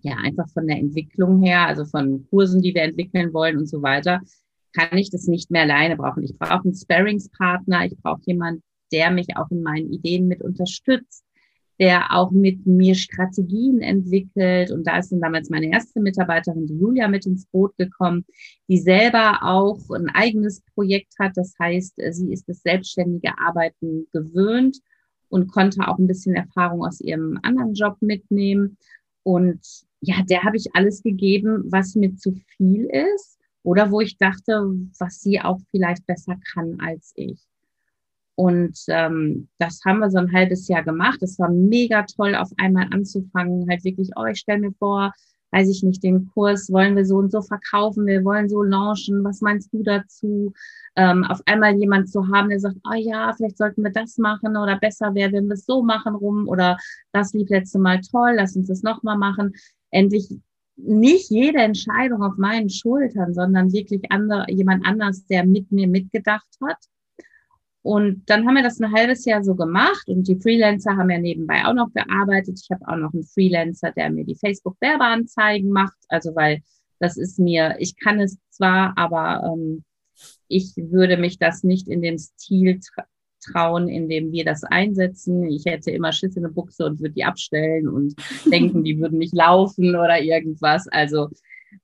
ja 0.00 0.16
einfach 0.16 0.48
von 0.48 0.66
der 0.66 0.78
Entwicklung 0.78 1.42
her, 1.42 1.66
also 1.66 1.84
von 1.84 2.26
Kursen, 2.30 2.62
die 2.62 2.74
wir 2.74 2.82
entwickeln 2.82 3.34
wollen 3.34 3.58
und 3.58 3.66
so 3.66 3.82
weiter, 3.82 4.20
kann 4.72 4.96
ich 4.96 5.10
das 5.10 5.26
nicht 5.26 5.50
mehr 5.50 5.62
alleine 5.62 5.96
brauchen. 5.96 6.22
Ich 6.22 6.38
brauche 6.38 6.64
einen 6.64 6.74
Sparringspartner, 6.74 7.84
ich 7.86 7.96
brauche 7.98 8.22
jemanden, 8.24 8.62
der 8.92 9.10
mich 9.10 9.36
auch 9.36 9.50
in 9.50 9.62
meinen 9.62 9.92
Ideen 9.92 10.28
mit 10.28 10.42
unterstützt, 10.42 11.24
der 11.78 12.14
auch 12.14 12.30
mit 12.30 12.66
mir 12.66 12.94
Strategien 12.94 13.80
entwickelt. 13.80 14.70
Und 14.70 14.86
da 14.86 14.98
ist 14.98 15.12
dann 15.12 15.20
damals 15.20 15.48
meine 15.48 15.70
erste 15.70 16.00
Mitarbeiterin, 16.00 16.66
die 16.66 16.78
Julia, 16.78 17.08
mit 17.08 17.24
ins 17.24 17.46
Boot 17.46 17.76
gekommen, 17.78 18.26
die 18.68 18.78
selber 18.78 19.38
auch 19.42 19.78
ein 19.90 20.10
eigenes 20.10 20.60
Projekt 20.74 21.14
hat. 21.18 21.32
Das 21.36 21.54
heißt, 21.58 21.94
sie 22.10 22.32
ist 22.32 22.48
das 22.48 22.62
selbstständige 22.62 23.32
Arbeiten 23.38 24.06
gewöhnt 24.12 24.78
und 25.30 25.50
konnte 25.50 25.88
auch 25.88 25.98
ein 25.98 26.06
bisschen 26.06 26.34
Erfahrung 26.34 26.84
aus 26.84 27.00
ihrem 27.00 27.38
anderen 27.42 27.72
Job 27.72 27.96
mitnehmen. 28.00 28.76
Und 29.22 29.60
ja, 30.02 30.16
der 30.28 30.42
habe 30.42 30.58
ich 30.58 30.74
alles 30.74 31.02
gegeben, 31.02 31.64
was 31.70 31.94
mir 31.94 32.14
zu 32.16 32.32
viel 32.56 32.90
ist 33.14 33.38
oder 33.62 33.90
wo 33.90 34.00
ich 34.00 34.18
dachte, 34.18 34.70
was 34.98 35.20
sie 35.20 35.40
auch 35.40 35.60
vielleicht 35.70 36.06
besser 36.06 36.36
kann 36.52 36.78
als 36.80 37.12
ich. 37.14 37.40
Und 38.40 38.78
ähm, 38.88 39.48
das 39.58 39.82
haben 39.84 39.98
wir 39.98 40.10
so 40.10 40.16
ein 40.16 40.32
halbes 40.32 40.66
Jahr 40.66 40.82
gemacht. 40.82 41.22
Es 41.22 41.38
war 41.38 41.50
mega 41.50 42.04
toll, 42.04 42.34
auf 42.34 42.48
einmal 42.56 42.86
anzufangen, 42.90 43.68
halt 43.68 43.84
wirklich, 43.84 44.08
oh, 44.16 44.24
ich 44.24 44.38
stelle 44.38 44.60
mir 44.60 44.72
vor, 44.78 45.12
weiß 45.50 45.68
ich 45.68 45.82
nicht, 45.82 46.02
den 46.02 46.30
Kurs 46.32 46.72
wollen 46.72 46.96
wir 46.96 47.04
so 47.04 47.16
und 47.16 47.30
so 47.30 47.42
verkaufen, 47.42 48.06
wir 48.06 48.24
wollen 48.24 48.48
so 48.48 48.62
launchen, 48.62 49.22
was 49.24 49.42
meinst 49.42 49.70
du 49.74 49.82
dazu? 49.82 50.54
Ähm, 50.96 51.24
auf 51.24 51.42
einmal 51.44 51.76
jemand 51.76 52.08
zu 52.08 52.28
haben, 52.28 52.48
der 52.48 52.60
sagt, 52.60 52.78
oh 52.90 52.96
ja, 52.96 53.30
vielleicht 53.36 53.58
sollten 53.58 53.82
wir 53.82 53.92
das 53.92 54.16
machen 54.16 54.56
oder 54.56 54.78
besser 54.78 55.14
wäre, 55.14 55.32
wenn 55.32 55.48
wir 55.48 55.54
es 55.54 55.66
so 55.66 55.82
machen 55.82 56.14
rum 56.14 56.48
oder 56.48 56.78
das 57.12 57.34
lief 57.34 57.50
letzte 57.50 57.78
Mal 57.78 58.00
toll, 58.00 58.36
lass 58.36 58.56
uns 58.56 58.68
das 58.68 58.82
nochmal 58.82 59.18
machen. 59.18 59.52
Endlich 59.90 60.34
nicht 60.76 61.30
jede 61.30 61.58
Entscheidung 61.58 62.22
auf 62.22 62.38
meinen 62.38 62.70
Schultern, 62.70 63.34
sondern 63.34 63.70
wirklich 63.70 64.10
andere, 64.10 64.46
jemand 64.48 64.86
anders, 64.86 65.26
der 65.26 65.44
mit 65.44 65.70
mir 65.70 65.88
mitgedacht 65.88 66.48
hat 66.64 66.78
und 67.82 68.28
dann 68.28 68.46
haben 68.46 68.56
wir 68.56 68.62
das 68.62 68.78
ein 68.78 68.92
halbes 68.92 69.24
Jahr 69.24 69.42
so 69.42 69.54
gemacht 69.54 70.06
und 70.06 70.28
die 70.28 70.38
Freelancer 70.38 70.96
haben 70.96 71.10
ja 71.10 71.18
nebenbei 71.18 71.64
auch 71.64 71.72
noch 71.72 71.92
gearbeitet. 71.94 72.60
Ich 72.62 72.70
habe 72.70 72.86
auch 72.86 72.96
noch 72.96 73.14
einen 73.14 73.24
Freelancer, 73.24 73.92
der 73.92 74.10
mir 74.10 74.24
die 74.24 74.36
Facebook-Werbeanzeigen 74.36 75.70
macht. 75.70 75.96
Also 76.08 76.34
weil 76.34 76.60
das 76.98 77.16
ist 77.16 77.38
mir, 77.38 77.76
ich 77.78 77.96
kann 77.96 78.20
es 78.20 78.38
zwar, 78.50 78.92
aber 78.98 79.50
ähm, 79.50 79.84
ich 80.48 80.74
würde 80.76 81.16
mich 81.16 81.38
das 81.38 81.64
nicht 81.64 81.88
in 81.88 82.02
dem 82.02 82.18
Stil 82.18 82.80
tra 82.80 83.04
trauen, 83.42 83.88
in 83.88 84.10
dem 84.10 84.32
wir 84.32 84.44
das 84.44 84.64
einsetzen. 84.64 85.44
Ich 85.44 85.64
hätte 85.64 85.90
immer 85.90 86.12
Schiss 86.12 86.36
in 86.36 86.42
der 86.42 86.50
Buchse 86.50 86.84
und 86.84 87.00
würde 87.00 87.14
die 87.14 87.24
abstellen 87.24 87.88
und 87.88 88.14
denken, 88.52 88.84
die 88.84 89.00
würden 89.00 89.16
nicht 89.16 89.34
laufen 89.34 89.96
oder 89.96 90.20
irgendwas. 90.20 90.86
Also 90.88 91.30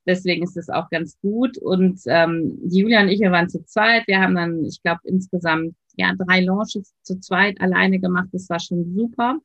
Deswegen 0.06 0.42
ist 0.42 0.56
es 0.56 0.68
auch 0.68 0.90
ganz 0.90 1.18
gut. 1.20 1.59
Und 1.59 2.00
ähm, 2.06 2.59
Julia 2.68 3.02
und 3.02 3.09
ich, 3.09 3.20
wir 3.20 3.32
waren 3.32 3.48
zu 3.48 3.64
zweit. 3.64 4.06
Wir 4.06 4.20
haben 4.20 4.35
dann, 4.35 4.64
ich 4.64 4.82
glaube, 4.82 5.00
insgesamt 5.04 5.74
ja 5.96 6.14
drei 6.16 6.40
Launches 6.40 6.94
zu 7.02 7.18
zweit 7.20 7.61
alleine 7.61 7.98
gemacht. 7.98 8.28
Das 8.32 8.48
war 8.48 8.61
schon 8.61 8.94
super. 8.94 9.38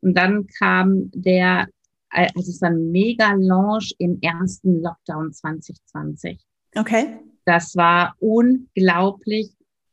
Und 0.00 0.16
dann 0.16 0.46
kam 0.58 1.10
der 1.12 1.68
also 2.10 2.50
es 2.50 2.60
war 2.62 2.70
ein 2.70 2.90
Mega-Launch 2.90 3.94
im 3.98 4.18
ersten 4.22 4.82
Lockdown 4.82 5.32
2020. 5.32 6.40
Okay. 6.74 7.18
Das 7.44 7.76
war 7.76 8.14
unglaublich. 8.18 9.50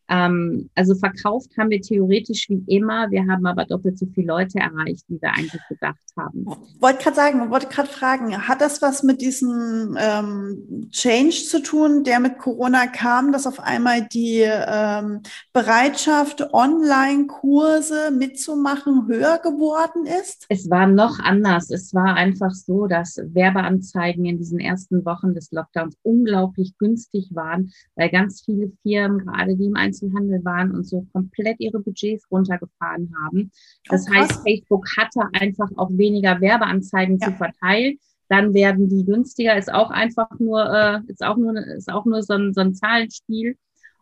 Ähm, 0.07 0.69
also 0.75 0.95
verkauft 0.95 1.51
haben 1.57 1.69
wir 1.69 1.81
theoretisch 1.81 2.49
wie 2.49 2.63
immer. 2.67 3.09
Wir 3.09 3.25
haben 3.27 3.45
aber 3.45 3.65
doppelt 3.65 3.97
so 3.97 4.05
viele 4.13 4.27
Leute 4.27 4.59
erreicht, 4.59 5.05
wie 5.07 5.21
wir 5.21 5.33
eigentlich 5.33 5.61
gedacht 5.67 5.97
haben. 6.17 6.45
Wollte 6.79 7.03
gerade 7.03 7.15
sagen, 7.15 7.49
wollte 7.49 7.67
gerade 7.67 7.89
fragen, 7.89 8.47
hat 8.47 8.61
das 8.61 8.81
was 8.81 9.03
mit 9.03 9.21
diesem 9.21 9.97
ähm, 9.99 10.89
Change 10.91 11.35
zu 11.47 11.61
tun, 11.61 12.03
der 12.03 12.19
mit 12.19 12.37
Corona 12.37 12.87
kam, 12.87 13.31
dass 13.31 13.47
auf 13.47 13.59
einmal 13.59 14.07
die 14.07 14.43
ähm, 14.45 15.21
Bereitschaft, 15.53 16.53
Online-Kurse 16.53 18.11
mitzumachen, 18.11 19.07
höher 19.07 19.39
geworden 19.39 20.05
ist? 20.05 20.45
Es 20.49 20.69
war 20.69 20.87
noch 20.87 21.19
anders. 21.19 21.69
Es 21.71 21.93
war 21.93 22.15
einfach 22.15 22.51
so, 22.51 22.87
dass 22.87 23.17
Werbeanzeigen 23.17 24.25
in 24.25 24.37
diesen 24.37 24.59
ersten 24.59 25.03
Wochen 25.05 25.33
des 25.33 25.51
Lockdowns 25.51 25.97
unglaublich 26.03 26.77
günstig 26.77 27.29
waren, 27.33 27.71
weil 27.95 28.09
ganz 28.09 28.41
viele 28.41 28.71
Firmen, 28.83 29.25
gerade 29.25 29.55
die 29.55 29.65
im 29.65 29.75
Einzelhandel 29.95 30.43
waren 30.43 30.71
und 30.71 30.85
so 30.85 31.05
komplett 31.13 31.59
ihre 31.59 31.79
Budgets 31.79 32.29
runtergefahren 32.29 33.13
haben. 33.23 33.51
Das 33.89 34.07
oh, 34.09 34.13
heißt, 34.13 34.41
Facebook 34.43 34.85
hatte 34.97 35.21
einfach 35.33 35.69
auch 35.77 35.89
weniger 35.91 36.41
Werbeanzeigen 36.41 37.17
ja. 37.19 37.27
zu 37.27 37.33
verteilen. 37.33 37.97
Dann 38.27 38.53
werden 38.53 38.89
die 38.89 39.05
günstiger, 39.05 39.57
ist 39.57 39.71
auch 39.71 39.91
einfach 39.91 40.29
nur, 40.39 40.65
äh, 40.65 40.99
ist 41.07 41.23
auch 41.23 41.37
nur, 41.37 41.55
ist 41.57 41.91
auch 41.91 42.05
nur 42.05 42.23
so 42.23 42.33
ein, 42.33 42.53
so 42.53 42.61
ein 42.61 42.73
Zahlenspiel. 42.73 43.55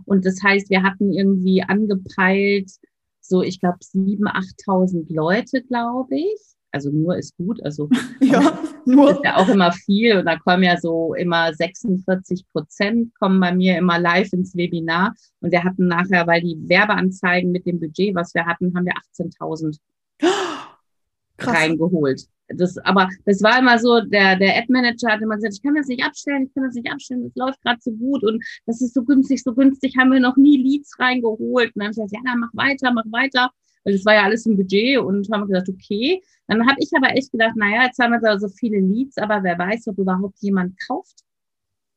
Und 0.06 0.26
das 0.26 0.42
heißt, 0.42 0.70
wir 0.70 0.84
hatten 0.84 1.12
irgendwie 1.12 1.64
angepeilt, 1.64 2.72
so 3.20 3.42
ich 3.42 3.60
glaube 3.60 3.78
7.000, 3.82 4.24
8.000 4.66 5.14
Leute, 5.14 5.62
glaube 5.64 6.16
ich 6.16 6.54
also 6.74 6.90
nur 6.90 7.16
ist 7.16 7.38
gut, 7.38 7.64
also 7.64 7.88
ja, 8.20 8.60
nur 8.86 9.12
ist 9.12 9.22
ja 9.24 9.38
auch 9.38 9.48
immer 9.48 9.72
viel 9.72 10.18
und 10.18 10.26
da 10.26 10.38
kommen 10.40 10.64
ja 10.64 10.78
so 10.78 11.14
immer 11.14 11.54
46 11.54 12.48
Prozent 12.52 13.14
kommen 13.16 13.40
bei 13.40 13.54
mir 13.54 13.78
immer 13.78 14.00
live 14.00 14.34
ins 14.34 14.56
Webinar 14.56 15.14
und 15.40 15.52
wir 15.52 15.64
hatten 15.64 15.88
nachher, 15.88 16.26
weil 16.26 16.42
die 16.42 16.58
Werbeanzeigen 16.68 17.52
mit 17.52 17.68
dem 17.68 17.80
Budget, 17.80 18.16
was 18.16 18.34
wir 18.34 18.46
hatten, 18.46 18.76
haben 18.76 18.86
wir 18.86 18.94
18.000 19.16 19.78
reingeholt. 21.40 22.28
Das, 22.50 22.78
aber 22.80 23.08
das 23.26 23.42
war 23.42 23.60
immer 23.60 23.80
so, 23.80 24.02
der, 24.02 24.36
der 24.36 24.58
Ad-Manager 24.58 25.12
hat 25.12 25.22
immer 25.22 25.36
gesagt, 25.36 25.54
ich 25.56 25.64
kann 25.64 25.76
das 25.76 25.88
nicht 25.88 26.04
abstellen, 26.04 26.48
ich 26.48 26.54
kann 26.54 26.66
das 26.66 26.76
nicht 26.76 26.92
abstellen, 26.92 27.24
das 27.24 27.36
läuft 27.36 27.62
gerade 27.62 27.80
so 27.82 27.92
gut 27.92 28.24
und 28.24 28.44
das 28.66 28.82
ist 28.82 28.94
so 28.94 29.04
günstig, 29.04 29.42
so 29.44 29.54
günstig, 29.54 29.96
haben 29.98 30.12
wir 30.12 30.20
noch 30.20 30.38
nie 30.38 30.58
Leads 30.58 31.00
reingeholt. 31.00 31.68
Und 31.68 31.74
dann 31.76 31.86
habe 31.86 31.92
ich 31.92 31.96
gesagt, 31.96 32.12
ja, 32.14 32.20
dann 32.26 32.42
mach 32.42 32.54
weiter, 32.54 32.92
mach 32.92 33.06
weiter 33.12 33.50
weil 33.84 33.94
das 33.94 34.06
war 34.06 34.14
ja 34.16 34.24
alles 34.24 34.46
im 34.46 34.58
Budget 34.58 34.98
und 35.00 35.30
haben 35.32 35.48
gesagt, 35.48 35.70
okay. 35.70 36.22
Dann 36.58 36.68
habe 36.68 36.80
ich 36.80 36.89
aber 36.96 37.16
echt 37.16 37.32
gedacht, 37.32 37.56
naja, 37.56 37.86
jetzt 37.86 38.00
haben 38.00 38.12
wir 38.12 38.20
da 38.20 38.38
so 38.38 38.48
viele 38.48 38.80
Leads, 38.80 39.18
aber 39.18 39.44
wer 39.44 39.58
weiß, 39.58 39.88
ob 39.88 39.98
überhaupt 39.98 40.38
jemand 40.39 40.76
kauft. 40.88 41.24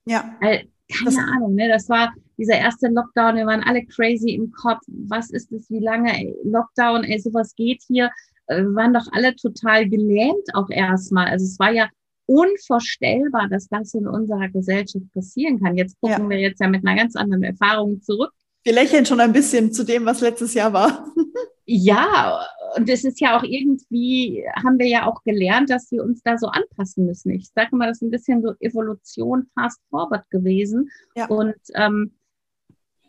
Ja. 0.06 0.36
Weil, 0.40 0.68
keine 0.90 1.04
das 1.04 1.16
Ahnung, 1.16 1.54
ne? 1.54 1.68
Das 1.68 1.88
war 1.88 2.14
dieser 2.38 2.58
erste 2.58 2.88
Lockdown, 2.88 3.36
wir 3.36 3.46
waren 3.46 3.62
alle 3.62 3.84
crazy 3.84 4.30
im 4.30 4.50
Kopf. 4.52 4.82
Was 4.86 5.30
ist 5.30 5.52
das, 5.52 5.68
wie 5.70 5.80
lange? 5.80 6.12
Ey, 6.12 6.34
Lockdown, 6.44 7.04
ey, 7.04 7.18
sowas 7.18 7.54
geht 7.54 7.82
hier. 7.86 8.10
Äh, 8.46 8.62
wir 8.62 8.74
waren 8.74 8.94
doch 8.94 9.06
alle 9.12 9.34
total 9.36 9.88
gelähmt 9.88 10.54
auch 10.54 10.70
erstmal. 10.70 11.26
Also 11.26 11.44
es 11.44 11.58
war 11.58 11.72
ja 11.72 11.88
unvorstellbar, 12.26 13.48
dass 13.48 13.68
das 13.68 13.94
in 13.94 14.06
unserer 14.06 14.48
Gesellschaft 14.48 15.04
passieren 15.12 15.60
kann. 15.60 15.76
Jetzt 15.76 15.98
gucken 16.00 16.24
ja. 16.24 16.30
wir 16.30 16.38
jetzt 16.38 16.60
ja 16.60 16.68
mit 16.68 16.86
einer 16.86 16.96
ganz 16.96 17.16
anderen 17.16 17.44
Erfahrung 17.44 18.00
zurück. 18.02 18.32
Wir 18.64 18.72
lächeln 18.72 19.06
schon 19.06 19.20
ein 19.20 19.32
bisschen 19.32 19.72
zu 19.72 19.84
dem, 19.84 20.04
was 20.06 20.20
letztes 20.20 20.54
Jahr 20.54 20.72
war. 20.72 21.06
Ja, 21.68 22.46
und 22.76 22.88
es 22.88 23.04
ist 23.04 23.20
ja 23.20 23.36
auch 23.36 23.42
irgendwie, 23.42 24.44
haben 24.54 24.78
wir 24.78 24.86
ja 24.86 25.06
auch 25.06 25.22
gelernt, 25.24 25.68
dass 25.68 25.90
wir 25.90 26.04
uns 26.04 26.22
da 26.22 26.38
so 26.38 26.46
anpassen 26.46 27.06
müssen. 27.06 27.30
Ich 27.30 27.50
sage 27.52 27.74
mal, 27.74 27.88
das 27.88 27.98
ist 27.98 28.02
ein 28.02 28.10
bisschen 28.10 28.40
so 28.40 28.54
Evolution 28.60 29.48
fast 29.54 29.80
forward 29.90 30.28
gewesen. 30.30 30.88
Ja. 31.16 31.26
Und 31.26 31.56
ähm, 31.74 32.12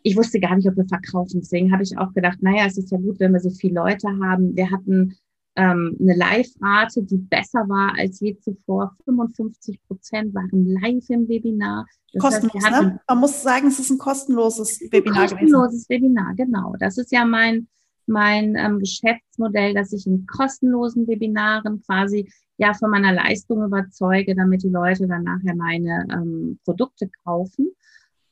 ich 0.02 0.16
wusste 0.16 0.40
gar 0.40 0.56
nicht, 0.56 0.68
ob 0.68 0.76
wir 0.76 0.86
verkaufen. 0.86 1.40
Deswegen 1.40 1.72
habe 1.72 1.84
ich 1.84 1.96
auch 1.98 2.12
gedacht, 2.14 2.38
naja, 2.40 2.66
es 2.66 2.78
ist 2.78 2.90
ja 2.90 2.98
gut, 2.98 3.20
wenn 3.20 3.32
wir 3.32 3.40
so 3.40 3.50
viele 3.50 3.74
Leute 3.74 4.08
haben. 4.08 4.56
Wir 4.56 4.70
hatten 4.70 5.16
ähm, 5.54 5.96
eine 6.00 6.16
Live-Rate, 6.16 7.02
die 7.02 7.18
besser 7.18 7.60
war 7.68 7.94
als 7.96 8.18
je 8.18 8.38
zuvor. 8.38 8.96
55 9.04 9.80
Prozent 9.86 10.34
waren 10.34 10.66
live 10.66 11.08
im 11.10 11.28
Webinar. 11.28 11.86
Das 12.12 12.22
Kostenlos, 12.22 12.64
heißt, 12.64 12.82
ne? 12.82 13.00
Man 13.06 13.18
muss 13.18 13.42
sagen, 13.42 13.68
es 13.68 13.78
ist 13.78 13.90
ein 13.90 13.98
kostenloses 13.98 14.80
Webinar 14.90 15.22
ein 15.22 15.28
kostenloses 15.28 15.86
gewesen. 15.86 16.14
Webinar, 16.14 16.34
genau. 16.34 16.74
Das 16.78 16.96
ist 16.96 17.12
ja 17.12 17.24
mein 17.24 17.68
mein 18.08 18.56
ähm, 18.56 18.78
Geschäftsmodell, 18.78 19.74
dass 19.74 19.92
ich 19.92 20.06
in 20.06 20.26
kostenlosen 20.26 21.06
Webinaren 21.06 21.82
quasi 21.82 22.30
ja 22.56 22.74
von 22.74 22.90
meiner 22.90 23.12
Leistung 23.12 23.64
überzeuge, 23.64 24.34
damit 24.34 24.62
die 24.62 24.68
Leute 24.68 25.06
dann 25.06 25.24
nachher 25.24 25.54
meine 25.54 26.06
ähm, 26.12 26.58
Produkte 26.64 27.08
kaufen. 27.24 27.68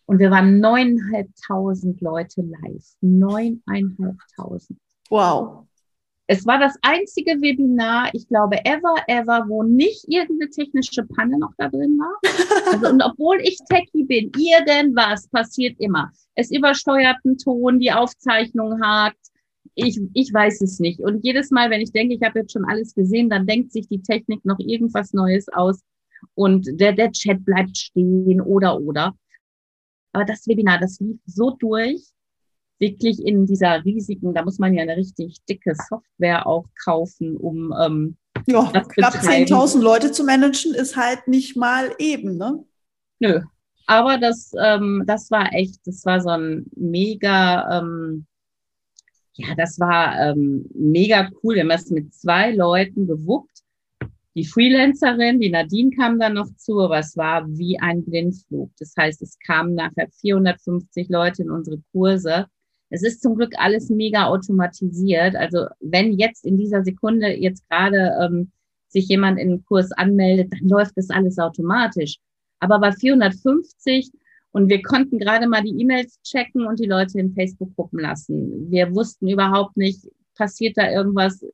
Und 0.06 0.18
wir 0.18 0.30
waren 0.30 0.60
neuneinhalbtausend 0.60 2.00
Leute 2.00 2.42
live. 2.42 2.84
Neuneinhalbtausend. 3.00 4.78
Wow. 5.10 5.66
Es 6.28 6.44
war 6.44 6.58
das 6.58 6.76
einzige 6.82 7.40
Webinar, 7.40 8.10
ich 8.12 8.26
glaube, 8.26 8.64
ever, 8.64 8.96
ever, 9.06 9.44
wo 9.46 9.62
nicht 9.62 10.04
irgendeine 10.08 10.50
technische 10.50 11.04
Panne 11.04 11.38
noch 11.38 11.52
da 11.56 11.68
drin 11.68 11.98
war. 11.98 12.18
Also, 12.72 12.88
und 12.88 13.00
obwohl 13.00 13.38
ich 13.42 13.58
Techie 13.70 14.02
bin, 14.02 14.32
irgendwas 14.36 15.28
passiert 15.28 15.78
immer. 15.78 16.10
Es 16.34 16.50
übersteuert 16.50 17.16
einen 17.22 17.38
Ton, 17.38 17.78
die 17.78 17.92
Aufzeichnung 17.92 18.82
hakt, 18.82 19.20
ich, 19.74 20.00
ich 20.14 20.32
weiß 20.32 20.60
es 20.62 20.78
nicht. 20.80 21.00
Und 21.00 21.24
jedes 21.24 21.50
Mal, 21.50 21.70
wenn 21.70 21.80
ich 21.80 21.92
denke, 21.92 22.14
ich 22.14 22.22
habe 22.22 22.40
jetzt 22.40 22.52
schon 22.52 22.64
alles 22.64 22.94
gesehen, 22.94 23.28
dann 23.30 23.46
denkt 23.46 23.72
sich 23.72 23.88
die 23.88 24.02
Technik 24.02 24.44
noch 24.44 24.58
irgendwas 24.58 25.12
Neues 25.12 25.48
aus 25.48 25.80
und 26.34 26.68
der, 26.80 26.92
der 26.92 27.12
Chat 27.12 27.44
bleibt 27.44 27.76
stehen 27.76 28.40
oder 28.40 28.80
oder. 28.80 29.14
Aber 30.12 30.24
das 30.24 30.46
Webinar, 30.46 30.78
das 30.78 30.98
lief 31.00 31.18
so 31.26 31.50
durch, 31.50 32.02
wirklich 32.78 33.24
in 33.24 33.46
dieser 33.46 33.84
riesigen, 33.84 34.34
da 34.34 34.42
muss 34.42 34.58
man 34.58 34.74
ja 34.74 34.82
eine 34.82 34.96
richtig 34.96 35.38
dicke 35.48 35.74
Software 35.74 36.46
auch 36.46 36.66
kaufen, 36.84 37.36
um 37.36 37.74
ähm, 37.78 38.16
ja, 38.46 38.64
knapp 38.70 39.14
10.000 39.14 39.80
Leute 39.80 40.12
zu 40.12 40.24
managen, 40.24 40.74
ist 40.74 40.96
halt 40.96 41.26
nicht 41.26 41.56
mal 41.56 41.94
eben, 41.98 42.36
ne? 42.36 42.64
Nö. 43.18 43.40
Aber 43.86 44.18
das, 44.18 44.52
ähm, 44.60 45.04
das 45.06 45.30
war 45.30 45.52
echt, 45.52 45.80
das 45.86 46.04
war 46.04 46.20
so 46.20 46.30
ein 46.30 46.66
mega, 46.76 47.78
ähm, 47.78 48.26
ja, 49.36 49.54
das 49.54 49.78
war 49.78 50.18
ähm, 50.20 50.66
mega 50.74 51.30
cool. 51.42 51.54
Wir 51.54 51.62
haben 51.62 51.68
das 51.68 51.90
mit 51.90 52.14
zwei 52.14 52.52
Leuten 52.52 53.06
gewuppt. 53.06 53.62
Die 54.34 54.44
Freelancerin, 54.44 55.40
die 55.40 55.50
Nadine 55.50 55.90
kam 55.90 56.18
dann 56.18 56.34
noch 56.34 56.48
zu, 56.56 56.80
aber 56.80 56.98
es 56.98 57.16
war 57.16 57.46
wie 57.48 57.78
ein 57.78 58.04
Blindflug. 58.04 58.70
Das 58.78 58.94
heißt, 58.96 59.22
es 59.22 59.38
kamen 59.38 59.74
nachher 59.74 60.08
450 60.20 61.08
Leute 61.08 61.42
in 61.42 61.50
unsere 61.50 61.78
Kurse. 61.92 62.46
Es 62.90 63.02
ist 63.02 63.22
zum 63.22 63.36
Glück 63.36 63.54
alles 63.56 63.88
mega 63.88 64.26
automatisiert. 64.26 65.36
Also 65.36 65.66
wenn 65.80 66.12
jetzt 66.12 66.44
in 66.44 66.56
dieser 66.58 66.84
Sekunde 66.84 67.28
jetzt 67.28 67.66
gerade 67.68 68.12
ähm, 68.22 68.52
sich 68.88 69.08
jemand 69.08 69.38
in 69.38 69.48
den 69.48 69.64
Kurs 69.64 69.90
anmeldet, 69.92 70.52
dann 70.52 70.68
läuft 70.68 70.92
das 70.96 71.10
alles 71.10 71.38
automatisch. 71.38 72.16
Aber 72.60 72.78
bei 72.78 72.92
450 72.92 74.10
und 74.56 74.70
wir 74.70 74.80
konnten 74.80 75.18
gerade 75.18 75.46
mal 75.46 75.62
die 75.62 75.78
E-Mails 75.82 76.18
checken 76.22 76.66
und 76.66 76.80
die 76.80 76.86
Leute 76.86 77.20
in 77.20 77.34
Facebook 77.34 77.76
gucken 77.76 78.00
lassen. 78.00 78.70
Wir 78.70 78.90
wussten 78.94 79.28
überhaupt 79.28 79.76
nicht, 79.76 80.08
passiert 80.34 80.78
da 80.78 80.90
irgendwas. 80.90 81.44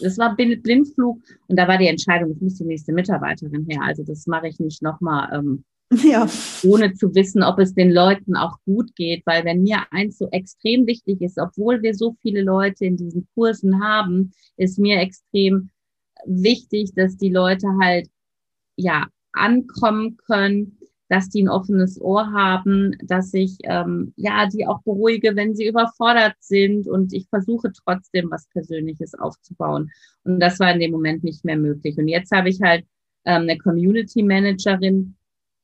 Das 0.00 0.16
war 0.16 0.34
Blindflug 0.34 1.20
und 1.48 1.56
da 1.58 1.68
war 1.68 1.76
die 1.76 1.88
Entscheidung, 1.88 2.30
es 2.30 2.40
muss 2.40 2.54
die 2.54 2.64
nächste 2.64 2.94
Mitarbeiterin 2.94 3.66
her. 3.68 3.82
Also 3.82 4.02
das 4.04 4.26
mache 4.26 4.48
ich 4.48 4.58
nicht 4.58 4.80
nochmal, 4.80 5.28
ähm, 5.34 5.64
ja. 6.10 6.26
ohne 6.64 6.94
zu 6.94 7.14
wissen, 7.14 7.42
ob 7.42 7.58
es 7.58 7.74
den 7.74 7.90
Leuten 7.90 8.36
auch 8.36 8.56
gut 8.64 8.96
geht. 8.96 9.26
Weil 9.26 9.44
wenn 9.44 9.62
mir 9.62 9.82
eins 9.90 10.16
so 10.16 10.30
extrem 10.30 10.86
wichtig 10.86 11.20
ist, 11.20 11.36
obwohl 11.38 11.82
wir 11.82 11.92
so 11.94 12.16
viele 12.22 12.40
Leute 12.40 12.86
in 12.86 12.96
diesen 12.96 13.28
Kursen 13.34 13.84
haben, 13.84 14.32
ist 14.56 14.78
mir 14.78 14.98
extrem 14.98 15.68
wichtig, 16.24 16.94
dass 16.94 17.18
die 17.18 17.28
Leute 17.28 17.66
halt 17.82 18.08
ja 18.76 19.08
ankommen 19.32 20.16
können 20.16 20.78
dass 21.10 21.28
die 21.28 21.42
ein 21.42 21.48
offenes 21.48 22.00
Ohr 22.00 22.32
haben, 22.32 22.96
dass 23.02 23.34
ich 23.34 23.58
ähm, 23.64 24.14
ja 24.16 24.46
die 24.46 24.64
auch 24.66 24.80
beruhige, 24.82 25.34
wenn 25.34 25.56
sie 25.56 25.66
überfordert 25.66 26.36
sind 26.38 26.86
und 26.86 27.12
ich 27.12 27.28
versuche 27.28 27.72
trotzdem 27.72 28.30
was 28.30 28.46
Persönliches 28.48 29.14
aufzubauen. 29.14 29.90
Und 30.22 30.38
das 30.38 30.60
war 30.60 30.72
in 30.72 30.78
dem 30.78 30.92
Moment 30.92 31.24
nicht 31.24 31.44
mehr 31.44 31.56
möglich. 31.56 31.98
Und 31.98 32.06
jetzt 32.06 32.30
habe 32.30 32.48
ich 32.48 32.60
halt 32.62 32.84
ähm, 33.24 33.42
eine 33.42 33.58
Community 33.58 34.22
Managerin, 34.22 35.16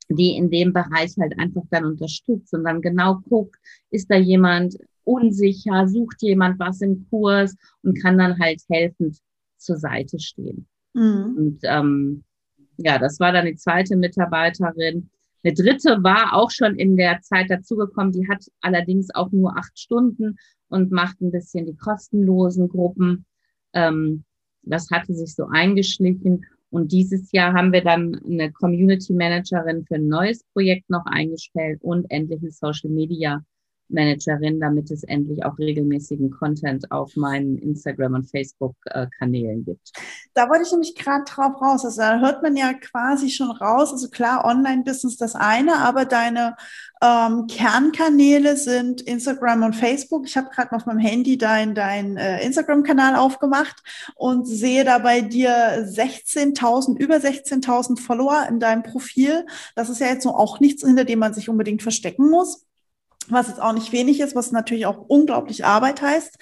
die 0.09 0.37
in 0.37 0.51
dem 0.51 0.73
Bereich 0.73 1.13
halt 1.17 1.39
einfach 1.39 1.63
dann 1.71 1.85
unterstützt 1.85 2.53
und 2.53 2.65
dann 2.65 2.83
genau 2.83 3.21
guckt, 3.29 3.57
ist 3.91 4.11
da 4.11 4.17
jemand 4.17 4.77
unsicher, 5.05 5.87
sucht 5.87 6.23
jemand 6.23 6.59
was 6.59 6.81
im 6.81 7.07
Kurs 7.09 7.55
und 7.83 8.03
kann 8.03 8.19
dann 8.19 8.37
halt 8.41 8.61
helfend 8.69 9.17
zur 9.59 9.77
Seite 9.77 10.19
stehen. 10.19 10.67
Mhm. 10.93 11.35
Und 11.37 11.59
ähm, 11.63 12.25
ja, 12.79 12.99
das 12.99 13.21
war 13.21 13.31
dann 13.31 13.47
die 13.47 13.55
zweite 13.55 13.95
Mitarbeiterin. 13.97 15.09
Eine 15.43 15.55
dritte 15.55 16.03
war 16.03 16.35
auch 16.35 16.51
schon 16.51 16.77
in 16.77 16.97
der 16.97 17.21
Zeit 17.21 17.51
dazugekommen, 17.51 18.13
die 18.13 18.29
hat 18.29 18.45
allerdings 18.61 19.15
auch 19.15 19.31
nur 19.33 19.57
acht 19.57 19.79
Stunden 19.79 20.37
und 20.69 20.91
macht 20.91 21.21
ein 21.21 21.31
bisschen 21.31 21.67
die 21.67 21.77
kostenlosen 21.77 22.69
Gruppen. 22.69 23.25
Ähm, 23.73 24.25
das 24.63 24.91
hatte 24.91 25.15
sich 25.15 25.35
so 25.35 25.47
eingeschlichen. 25.47 26.45
Und 26.71 26.91
dieses 26.91 27.31
Jahr 27.33 27.53
haben 27.53 27.73
wir 27.73 27.83
dann 27.83 28.21
eine 28.25 28.51
Community 28.53 29.13
Managerin 29.13 29.85
für 29.87 29.95
ein 29.95 30.09
neues 30.09 30.43
Projekt 30.53 30.91
noch 30.91 31.07
eingestellt 31.07 31.81
und 31.83 32.11
endlich 32.11 32.41
eine 32.43 32.51
Social 32.51 32.91
Media 32.91 33.45
Managerin, 33.89 34.61
damit 34.61 34.91
es 34.91 35.03
endlich 35.05 35.45
auch 35.45 35.59
regelmäßigen 35.59 36.31
Content 36.31 36.91
auf 36.91 37.17
meinen 37.17 37.59
Instagram- 37.59 38.15
und 38.15 38.31
Facebook-Kanälen 38.31 39.65
gibt. 39.65 39.93
Da 40.35 40.49
wollte 40.49 40.65
ich 40.65 40.73
nämlich 40.73 40.95
gerade 40.95 41.25
drauf 41.25 41.61
raus. 41.61 41.85
Also 41.85 42.01
da 42.01 42.21
hört 42.21 42.43
man 42.43 42.57
ja 42.57 42.73
quasi 42.75 43.31
schon 43.31 43.51
raus. 43.51 43.93
Also 43.93 44.09
klar, 44.09 44.45
Online-Business 44.45 45.17
das 45.17 45.35
eine, 45.35 45.77
aber 45.79 46.05
deine 46.05 46.57
ähm, 47.03 47.47
Kernkanäle 47.47 48.57
sind 48.57 49.03
Instagram 49.03 49.63
und 49.63 49.77
Facebook. 49.77 50.27
Ich 50.27 50.37
habe 50.37 50.51
gerade 50.51 50.75
auf 50.75 50.87
meinem 50.87 50.99
Handy 50.99 51.39
dein, 51.39 51.75
dein 51.75 52.17
äh, 52.17 52.45
Instagram-Kanal 52.45 53.17
aufgemacht 53.17 53.77
und 54.17 54.47
sehe 54.47 54.85
da 54.85 54.99
bei 54.99 55.21
dir 55.21 55.51
16.000, 55.87 56.99
über 56.99 57.17
16.000 57.17 58.01
Follower 58.01 58.47
in 58.49 58.61
deinem 58.61 58.83
Profil. 58.83 59.47
Das 59.75 59.89
ist 59.89 60.01
ja 60.01 60.09
jetzt 60.09 60.25
so 60.25 60.35
auch 60.35 60.61
nichts, 60.61 60.85
hinter 60.85 61.05
dem 61.05 61.19
man 61.19 61.35
sich 61.35 61.49
unbedingt 61.49 61.83
verstecken 61.83 62.31
muss 62.31 62.66
was 63.29 63.49
jetzt 63.49 63.61
auch 63.61 63.73
nicht 63.73 63.93
wenig 63.93 64.21
ist, 64.21 64.35
was 64.35 64.53
natürlich 64.53 64.87
auch 64.87 64.99
unglaublich 65.09 65.65
Arbeit 65.65 66.03
heißt. 66.03 66.39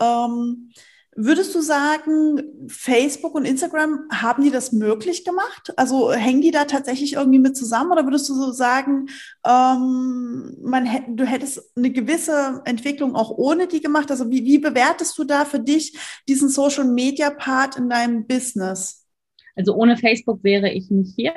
Ähm, 0.00 0.70
würdest 1.16 1.54
du 1.54 1.60
sagen, 1.60 2.42
Facebook 2.66 3.34
und 3.34 3.44
Instagram 3.44 4.08
haben 4.10 4.42
die 4.42 4.50
das 4.50 4.72
möglich 4.72 5.24
gemacht? 5.24 5.72
Also 5.76 6.12
hängen 6.12 6.40
die 6.40 6.50
da 6.50 6.64
tatsächlich 6.64 7.14
irgendwie 7.14 7.38
mit 7.38 7.56
zusammen 7.56 7.92
oder 7.92 8.04
würdest 8.04 8.28
du 8.28 8.34
so 8.34 8.50
sagen, 8.50 9.06
ähm, 9.46 10.56
man 10.62 10.86
hätt, 10.86 11.04
du 11.08 11.24
hättest 11.24 11.72
eine 11.76 11.90
gewisse 11.90 12.62
Entwicklung 12.64 13.14
auch 13.14 13.30
ohne 13.30 13.68
die 13.68 13.80
gemacht? 13.80 14.10
Also 14.10 14.30
wie, 14.30 14.44
wie 14.44 14.58
bewertest 14.58 15.16
du 15.18 15.24
da 15.24 15.44
für 15.44 15.60
dich 15.60 15.96
diesen 16.28 16.48
Social 16.48 16.84
Media 16.84 17.30
Part 17.30 17.76
in 17.76 17.88
deinem 17.88 18.26
Business? 18.26 19.06
Also 19.54 19.74
ohne 19.76 19.96
Facebook 19.96 20.42
wäre 20.42 20.70
ich 20.70 20.90
nicht 20.90 21.14
hier. 21.14 21.34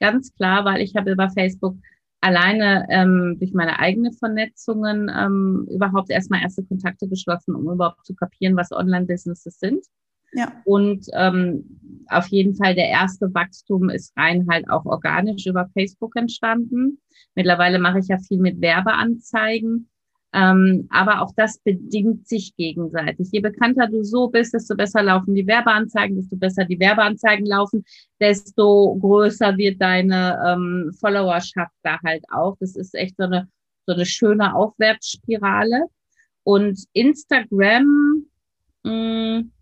Ganz 0.00 0.34
klar, 0.34 0.64
weil 0.64 0.80
ich 0.80 0.96
habe 0.96 1.12
über 1.12 1.30
Facebook 1.30 1.76
alleine 2.20 2.86
ähm, 2.90 3.36
durch 3.38 3.52
meine 3.52 3.78
eigenen 3.78 4.12
Vernetzungen 4.12 5.10
ähm, 5.14 5.66
überhaupt 5.70 6.10
erstmal 6.10 6.42
erste 6.42 6.64
Kontakte 6.64 7.08
geschlossen, 7.08 7.54
um 7.54 7.70
überhaupt 7.70 8.04
zu 8.04 8.14
kapieren, 8.14 8.56
was 8.56 8.72
Online-Businesses 8.72 9.58
sind. 9.58 9.84
Ja. 10.32 10.52
Und 10.64 11.06
ähm, 11.14 11.64
auf 12.08 12.28
jeden 12.28 12.54
Fall 12.54 12.74
der 12.74 12.88
erste 12.88 13.32
Wachstum 13.34 13.88
ist 13.88 14.16
rein 14.16 14.46
halt 14.48 14.70
auch 14.70 14.84
organisch 14.84 15.46
über 15.46 15.68
Facebook 15.74 16.14
entstanden. 16.16 17.00
Mittlerweile 17.34 17.78
mache 17.78 17.98
ich 17.98 18.08
ja 18.08 18.18
viel 18.18 18.38
mit 18.38 18.60
Werbeanzeigen. 18.60 19.89
Ähm, 20.32 20.86
aber 20.90 21.22
auch 21.22 21.32
das 21.36 21.58
bedingt 21.58 22.28
sich 22.28 22.54
gegenseitig. 22.56 23.28
Je 23.32 23.40
bekannter 23.40 23.88
du 23.88 24.04
so 24.04 24.28
bist, 24.28 24.54
desto 24.54 24.76
besser 24.76 25.02
laufen 25.02 25.34
die 25.34 25.46
Werbeanzeigen, 25.46 26.16
desto 26.16 26.36
besser 26.36 26.64
die 26.64 26.78
Werbeanzeigen 26.78 27.46
laufen, 27.46 27.84
desto 28.20 28.96
größer 29.00 29.56
wird 29.56 29.80
deine 29.80 30.40
ähm, 30.46 30.92
Followerschaft 31.00 31.74
da 31.82 31.98
halt 32.04 32.24
auch. 32.30 32.56
Das 32.60 32.76
ist 32.76 32.94
echt 32.94 33.16
so 33.16 33.24
eine, 33.24 33.48
so 33.86 33.94
eine 33.94 34.06
schöne 34.06 34.54
Aufwärtsspirale. 34.54 35.86
Und 36.44 36.84
Instagram 36.92 38.24
mh, 38.84 39.40
mm, 39.40 39.52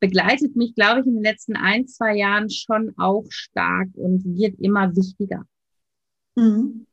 begleitet 0.00 0.56
mich, 0.56 0.74
glaube 0.74 1.00
ich, 1.00 1.06
in 1.06 1.14
den 1.14 1.22
letzten 1.22 1.56
ein, 1.56 1.86
zwei 1.86 2.16
Jahren 2.16 2.48
schon 2.48 2.94
auch 2.96 3.26
stark 3.28 3.88
und 3.94 4.24
wird 4.24 4.58
immer 4.60 4.94
wichtiger. 4.96 5.44
Mhm. 6.34 6.87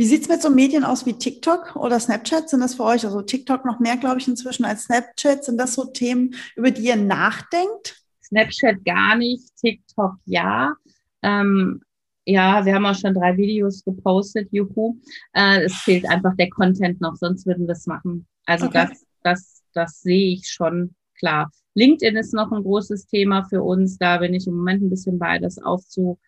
Wie 0.00 0.06
sieht 0.06 0.22
es 0.22 0.30
mit 0.30 0.40
so 0.40 0.48
Medien 0.48 0.82
aus 0.82 1.04
wie 1.04 1.12
TikTok 1.12 1.76
oder 1.76 2.00
Snapchat? 2.00 2.48
Sind 2.48 2.60
das 2.60 2.76
für 2.76 2.84
euch, 2.84 3.04
also 3.04 3.20
TikTok 3.20 3.66
noch 3.66 3.80
mehr, 3.80 3.98
glaube 3.98 4.18
ich, 4.18 4.26
inzwischen 4.26 4.64
als 4.64 4.84
Snapchat? 4.84 5.44
Sind 5.44 5.58
das 5.58 5.74
so 5.74 5.84
Themen, 5.84 6.34
über 6.56 6.70
die 6.70 6.86
ihr 6.86 6.96
nachdenkt? 6.96 8.02
Snapchat 8.24 8.82
gar 8.86 9.14
nicht, 9.16 9.54
TikTok 9.56 10.14
ja. 10.24 10.72
Ähm, 11.20 11.82
ja, 12.24 12.64
wir 12.64 12.74
haben 12.76 12.86
auch 12.86 12.94
schon 12.94 13.12
drei 13.12 13.36
Videos 13.36 13.84
gepostet, 13.84 14.48
juhu. 14.52 14.96
Äh, 15.34 15.64
es 15.64 15.74
fehlt 15.74 16.08
einfach 16.08 16.34
der 16.34 16.48
Content 16.48 17.02
noch, 17.02 17.16
sonst 17.16 17.44
würden 17.44 17.66
wir 17.66 17.74
es 17.74 17.86
machen. 17.86 18.26
Also 18.46 18.68
okay. 18.68 18.86
das, 18.88 19.04
das, 19.22 19.62
das 19.74 20.00
sehe 20.00 20.32
ich 20.32 20.48
schon 20.48 20.94
klar. 21.18 21.50
LinkedIn 21.74 22.16
ist 22.16 22.32
noch 22.32 22.50
ein 22.52 22.62
großes 22.62 23.04
Thema 23.04 23.44
für 23.44 23.62
uns. 23.62 23.98
Da 23.98 24.16
bin 24.16 24.32
ich 24.32 24.46
im 24.46 24.54
Moment 24.54 24.82
ein 24.82 24.88
bisschen 24.88 25.18
bei, 25.18 25.38
das 25.38 25.58
aufzu, 25.58 26.18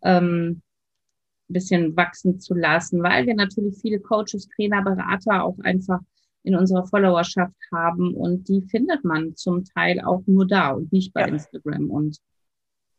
ähm, 0.00 0.62
ein 1.48 1.52
bisschen 1.52 1.96
wachsen 1.96 2.40
zu 2.40 2.54
lassen, 2.54 3.02
weil 3.02 3.26
wir 3.26 3.34
natürlich 3.34 3.78
viele 3.80 4.00
Coaches, 4.00 4.48
Trainer, 4.54 4.82
Berater 4.82 5.44
auch 5.44 5.58
einfach 5.60 6.00
in 6.42 6.54
unserer 6.56 6.86
Followerschaft 6.86 7.54
haben 7.72 8.14
und 8.14 8.48
die 8.48 8.62
findet 8.62 9.04
man 9.04 9.36
zum 9.36 9.64
Teil 9.64 10.00
auch 10.00 10.22
nur 10.26 10.46
da 10.46 10.70
und 10.70 10.92
nicht 10.92 11.12
bei 11.12 11.22
ja. 11.22 11.26
Instagram 11.28 11.90
und 11.90 12.18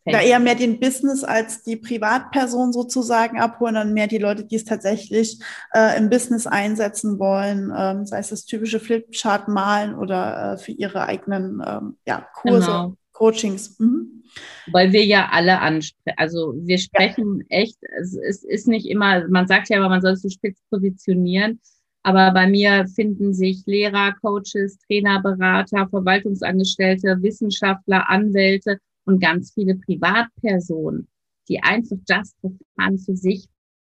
Facebook. 0.03 0.21
Da 0.21 0.21
eher 0.21 0.39
mehr 0.39 0.55
den 0.55 0.79
Business 0.79 1.23
als 1.23 1.63
die 1.63 1.75
Privatperson 1.75 2.73
sozusagen 2.73 3.39
abholen, 3.39 3.75
dann 3.75 3.93
mehr 3.93 4.07
die 4.07 4.17
Leute, 4.17 4.45
die 4.45 4.55
es 4.55 4.65
tatsächlich 4.65 5.39
äh, 5.73 5.97
im 5.97 6.09
Business 6.09 6.47
einsetzen 6.47 7.19
wollen, 7.19 7.73
ähm, 7.75 8.05
sei 8.05 8.19
es 8.19 8.29
das 8.29 8.45
typische 8.45 8.79
Flipchart 8.79 9.47
malen 9.47 9.95
oder 9.95 10.53
äh, 10.53 10.57
für 10.57 10.71
ihre 10.71 11.03
eigenen 11.03 11.61
ähm, 11.65 11.97
ja, 12.05 12.27
Kurse, 12.33 12.65
genau. 12.65 12.95
Coachings. 13.19 13.77
Mhm. 13.79 14.23
Weil 14.71 14.93
wir 14.93 15.05
ja 15.05 15.29
alle 15.31 15.59
ansprechen, 15.59 16.17
also 16.17 16.53
wir 16.55 16.77
sprechen 16.77 17.43
ja. 17.49 17.57
echt, 17.57 17.77
es, 17.99 18.15
es 18.15 18.43
ist 18.43 18.67
nicht 18.67 18.87
immer, 18.87 19.27
man 19.27 19.47
sagt 19.47 19.69
ja 19.69 19.77
aber, 19.77 19.89
man 19.89 20.01
soll 20.01 20.13
es 20.13 20.21
so 20.21 20.29
spitz 20.29 20.61
positionieren, 20.69 21.59
aber 22.03 22.31
bei 22.31 22.47
mir 22.47 22.87
finden 22.87 23.33
sich 23.33 23.63
Lehrer, 23.65 24.13
Coaches, 24.21 24.77
Trainer, 24.87 25.21
Berater, 25.21 25.87
Verwaltungsangestellte, 25.89 27.17
Wissenschaftler, 27.21 28.09
Anwälte 28.09 28.79
und 29.05 29.19
ganz 29.19 29.51
viele 29.53 29.75
Privatpersonen, 29.75 31.07
die 31.49 31.61
einfach 31.61 31.97
just 32.07 32.37
fun 32.41 32.97
für 32.99 33.15
sich 33.15 33.47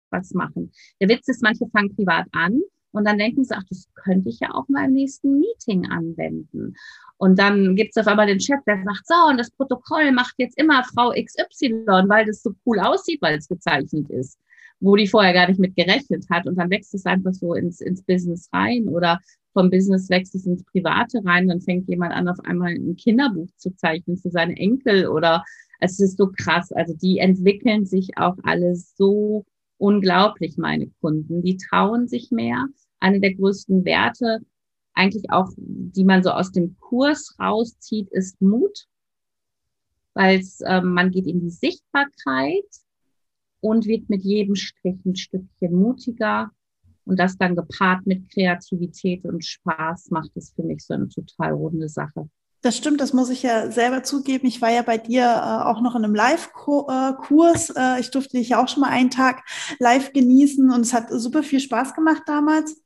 was 0.10 0.34
machen. 0.34 0.72
Der 1.02 1.10
Witz 1.10 1.28
ist, 1.28 1.44
manche 1.44 1.68
fangen 1.68 1.94
privat 1.96 2.28
an 2.32 2.62
und 2.92 3.06
dann 3.06 3.18
denken 3.18 3.44
sie, 3.44 3.56
ach, 3.56 3.66
das 3.70 3.90
könnte 3.96 4.30
ich 4.30 4.40
ja 4.40 4.54
auch 4.54 4.70
mal 4.70 4.86
im 4.86 4.94
nächsten 4.94 5.40
Meeting 5.40 5.88
anwenden. 5.88 6.76
Und 7.18 7.40
dann 7.40 7.76
gibt 7.76 7.92
es 7.92 7.98
auf 7.98 8.08
einmal 8.08 8.28
den 8.28 8.40
Chef, 8.40 8.60
der 8.68 8.84
sagt, 8.84 9.08
so, 9.08 9.16
und 9.30 9.38
das 9.38 9.52
Protokoll 9.52 10.12
macht 10.12 10.36
jetzt 10.38 10.58
immer 10.58 10.84
Frau 10.84 11.12
XY, 11.12 11.86
weil 12.08 12.26
das 12.26 12.44
so 12.44 12.52
cool 12.66 12.80
aussieht, 12.80 13.22
weil 13.22 13.38
es 13.38 13.48
gezeichnet 13.48 14.10
ist, 14.10 14.40
wo 14.80 14.96
die 14.96 15.08
vorher 15.08 15.34
gar 15.34 15.48
nicht 15.48 15.60
mit 15.60 15.76
gerechnet 15.76 16.26
hat. 16.30 16.46
Und 16.46 16.58
dann 16.58 16.70
wächst 16.70 16.94
es 16.94 17.06
einfach 17.06 17.34
so 17.34 17.56
ins, 17.56 17.82
ins 17.82 18.04
Business 18.04 18.50
rein 18.54 18.88
oder 18.88 19.20
vom 19.54 19.72
Business 19.72 20.10
wächst 20.10 20.36
es 20.36 20.46
ins 20.46 20.64
Private 20.66 21.22
rein. 21.26 21.48
Dann 21.48 21.62
fängt 21.62 21.90
jemand 21.90 22.14
an, 22.14 22.28
auf 22.28 22.40
einmal 22.46 22.74
ein 22.74 22.96
Kinderbuch 22.96 23.50
zu 23.58 23.76
zeichnen 23.76 24.18
für 24.18 24.30
seine 24.30 24.56
Enkel 24.56 25.08
oder 25.08 25.44
es 25.80 26.00
ist 26.00 26.18
so 26.18 26.32
krass. 26.32 26.72
Also 26.72 26.94
die 26.94 27.18
entwickeln 27.18 27.86
sich 27.86 28.18
auch 28.18 28.36
alle 28.44 28.76
so 28.76 29.46
unglaublich, 29.78 30.58
meine 30.58 30.92
Kunden. 31.02 31.42
Die 31.42 31.58
trauen 31.58 32.08
sich 32.08 32.30
mehr. 32.30 32.66
Eine 33.00 33.20
der 33.20 33.34
größten 33.34 33.86
Werte 33.86 34.42
eigentlich 34.98 35.30
auch, 35.30 35.50
die 35.58 36.04
man 36.04 36.24
so 36.24 36.32
aus 36.32 36.52
dem 36.52 36.78
Kurs 36.80 37.36
rauszieht, 37.40 38.10
ist 38.12 38.42
Mut, 38.42 38.88
weil 40.14 40.42
äh, 40.62 40.82
man 40.82 41.12
geht 41.12 41.28
in 41.28 41.40
die 41.40 41.52
Sichtbarkeit 41.52 42.66
und 43.62 43.86
wird 43.86 44.10
mit 44.10 44.24
jedem 44.24 44.56
Strich 44.56 44.98
ein 45.06 45.16
Stückchen 45.16 45.74
mutiger. 45.74 46.52
Und 47.06 47.18
das 47.20 47.38
dann 47.38 47.56
gepaart 47.56 48.06
mit 48.06 48.30
Kreativität 48.34 49.24
und 49.24 49.46
Spaß 49.46 50.10
macht 50.10 50.32
es 50.36 50.52
für 50.52 50.64
mich 50.64 50.86
so 50.86 50.94
eine 50.94 51.08
total 51.08 51.54
runde 51.54 51.88
Sache. 51.88 52.30
Das 52.62 52.76
stimmt, 52.76 53.00
das 53.00 53.14
muss 53.14 53.30
ich 53.30 53.44
ja 53.44 53.72
selber 53.72 54.04
zugeben. 54.04 54.48
Ich 54.48 54.62
war 54.62 54.72
ja 54.72 54.82
bei 54.82 54.98
dir 54.98 55.24
äh, 55.24 55.64
auch 55.64 55.80
noch 55.80 55.96
in 55.96 56.04
einem 56.04 56.16
Live-Kurs. 56.16 57.70
Äh, 57.70 58.02
ich 58.02 58.12
durfte 58.12 58.38
dich 58.38 58.50
ja 58.50 58.62
auch 58.62 58.68
schon 58.68 58.82
mal 58.82 58.90
einen 58.90 59.10
Tag 59.12 59.44
live 59.80 60.12
genießen 60.12 60.70
und 60.70 60.82
es 60.82 60.94
hat 60.94 61.10
super 61.10 61.44
viel 61.44 61.62
Spaß 61.62 61.94
gemacht 61.94 62.24
damals. 62.26 62.82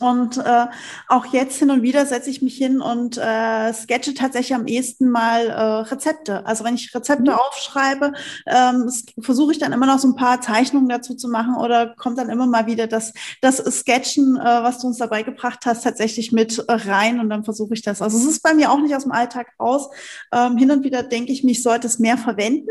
Und 0.00 0.38
äh, 0.38 0.66
auch 1.08 1.26
jetzt 1.26 1.58
hin 1.58 1.70
und 1.70 1.82
wieder 1.82 2.06
setze 2.06 2.30
ich 2.30 2.42
mich 2.42 2.56
hin 2.56 2.80
und 2.80 3.18
äh, 3.18 3.72
sketche 3.72 4.14
tatsächlich 4.14 4.54
am 4.54 4.66
ehesten 4.66 5.10
mal 5.10 5.46
äh, 5.46 5.62
Rezepte. 5.88 6.44
Also 6.46 6.64
wenn 6.64 6.74
ich 6.74 6.94
Rezepte 6.94 7.30
mhm. 7.30 7.38
aufschreibe, 7.38 8.12
ähm, 8.46 8.90
versuche 9.20 9.52
ich 9.52 9.58
dann 9.58 9.72
immer 9.72 9.86
noch 9.86 9.98
so 9.98 10.08
ein 10.08 10.16
paar 10.16 10.40
Zeichnungen 10.40 10.88
dazu 10.88 11.14
zu 11.14 11.28
machen 11.28 11.56
oder 11.56 11.94
kommt 11.96 12.18
dann 12.18 12.30
immer 12.30 12.46
mal 12.46 12.66
wieder 12.66 12.86
das, 12.86 13.12
das 13.40 13.56
Sketchen, 13.56 14.36
äh, 14.36 14.44
was 14.44 14.78
du 14.78 14.86
uns 14.86 14.98
dabei 14.98 15.22
gebracht 15.22 15.60
hast, 15.66 15.82
tatsächlich 15.82 16.32
mit 16.32 16.64
rein 16.68 17.20
und 17.20 17.30
dann 17.30 17.44
versuche 17.44 17.74
ich 17.74 17.82
das. 17.82 18.02
Also 18.02 18.18
es 18.18 18.24
ist 18.24 18.42
bei 18.42 18.54
mir 18.54 18.70
auch 18.70 18.80
nicht 18.80 18.94
aus 18.94 19.04
dem 19.04 19.12
Alltag 19.12 19.48
raus. 19.60 19.88
Ähm, 20.32 20.56
hin 20.56 20.70
und 20.70 20.84
wieder 20.84 21.02
denke 21.02 21.32
ich 21.32 21.44
mich, 21.44 21.62
sollte 21.62 21.86
es 21.86 21.98
mehr 21.98 22.18
verwenden. 22.18 22.68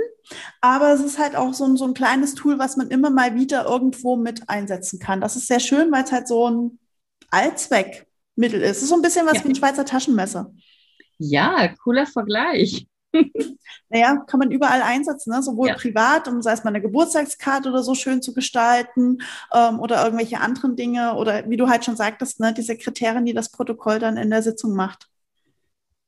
Aber 0.61 0.93
es 0.93 1.01
ist 1.01 1.19
halt 1.19 1.35
auch 1.35 1.53
so 1.53 1.65
ein, 1.65 1.77
so 1.77 1.85
ein 1.85 1.93
kleines 1.93 2.33
Tool, 2.35 2.59
was 2.59 2.77
man 2.77 2.89
immer 2.89 3.09
mal 3.09 3.35
wieder 3.35 3.65
irgendwo 3.65 4.15
mit 4.15 4.49
einsetzen 4.49 4.99
kann. 4.99 5.21
Das 5.21 5.35
ist 5.35 5.47
sehr 5.47 5.59
schön, 5.59 5.91
weil 5.91 6.03
es 6.03 6.11
halt 6.11 6.27
so 6.27 6.49
ein 6.49 6.79
Allzweckmittel 7.33 8.61
ist. 8.61 8.77
Es 8.77 8.83
ist 8.83 8.89
so 8.89 8.95
ein 8.95 9.01
bisschen 9.01 9.25
was 9.25 9.37
ja. 9.37 9.43
wie 9.43 9.49
ein 9.49 9.55
Schweizer 9.55 9.85
Taschenmesser. 9.85 10.53
Ja, 11.17 11.73
cooler 11.83 12.05
Vergleich. 12.05 12.87
naja, 13.89 14.23
kann 14.27 14.39
man 14.39 14.51
überall 14.51 14.81
einsetzen, 14.81 15.31
ne? 15.31 15.43
sowohl 15.43 15.67
ja. 15.67 15.75
privat, 15.75 16.27
um 16.27 16.41
sei 16.41 16.53
es 16.53 16.63
mal 16.63 16.69
eine 16.69 16.81
Geburtstagskarte 16.81 17.69
oder 17.69 17.83
so 17.83 17.93
schön 17.93 18.21
zu 18.21 18.33
gestalten 18.33 19.19
ähm, 19.53 19.79
oder 19.79 20.03
irgendwelche 20.03 20.39
anderen 20.39 20.75
Dinge 20.75 21.15
oder 21.15 21.47
wie 21.49 21.57
du 21.57 21.67
halt 21.67 21.85
schon 21.85 21.95
sagtest, 21.95 22.39
ne, 22.39 22.53
diese 22.53 22.75
Kriterien, 22.75 23.25
die 23.25 23.33
das 23.33 23.51
Protokoll 23.51 23.99
dann 23.99 24.17
in 24.17 24.31
der 24.31 24.41
Sitzung 24.41 24.73
macht. 24.75 25.09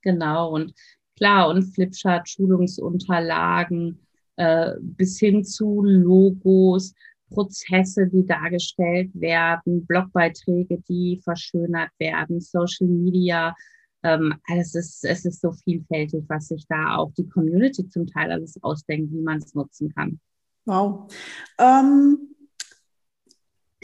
Genau, 0.02 0.50
und 0.50 0.74
Klar, 1.18 1.48
und 1.50 1.64
Flipchart, 1.64 2.28
Schulungsunterlagen 2.28 4.00
äh, 4.36 4.74
bis 4.82 5.18
hin 5.18 5.46
zu 5.46 5.82
Logos, 5.84 6.94
Prozesse, 7.30 8.08
die 8.08 8.26
dargestellt 8.26 9.12
werden, 9.14 9.86
Blogbeiträge, 9.86 10.82
die 10.88 11.20
verschönert 11.24 11.92
werden, 12.00 12.40
Social 12.40 12.88
Media. 12.88 13.56
Ähm, 14.04 14.36
es, 14.56 14.76
ist, 14.76 15.04
es 15.04 15.26
ist 15.26 15.42
so 15.42 15.52
vielfältig, 15.52 16.24
was 16.28 16.48
sich 16.48 16.66
da 16.68 16.98
auch 16.98 17.12
die 17.18 17.28
Community 17.28 17.88
zum 17.90 18.06
Teil 18.08 18.32
alles 18.32 18.62
ausdenkt, 18.62 19.12
wie 19.12 19.22
man 19.22 19.40
es 19.40 19.54
nutzen 19.54 19.94
kann. 19.94 20.20
Wow. 20.66 21.12
Ähm, 21.60 22.35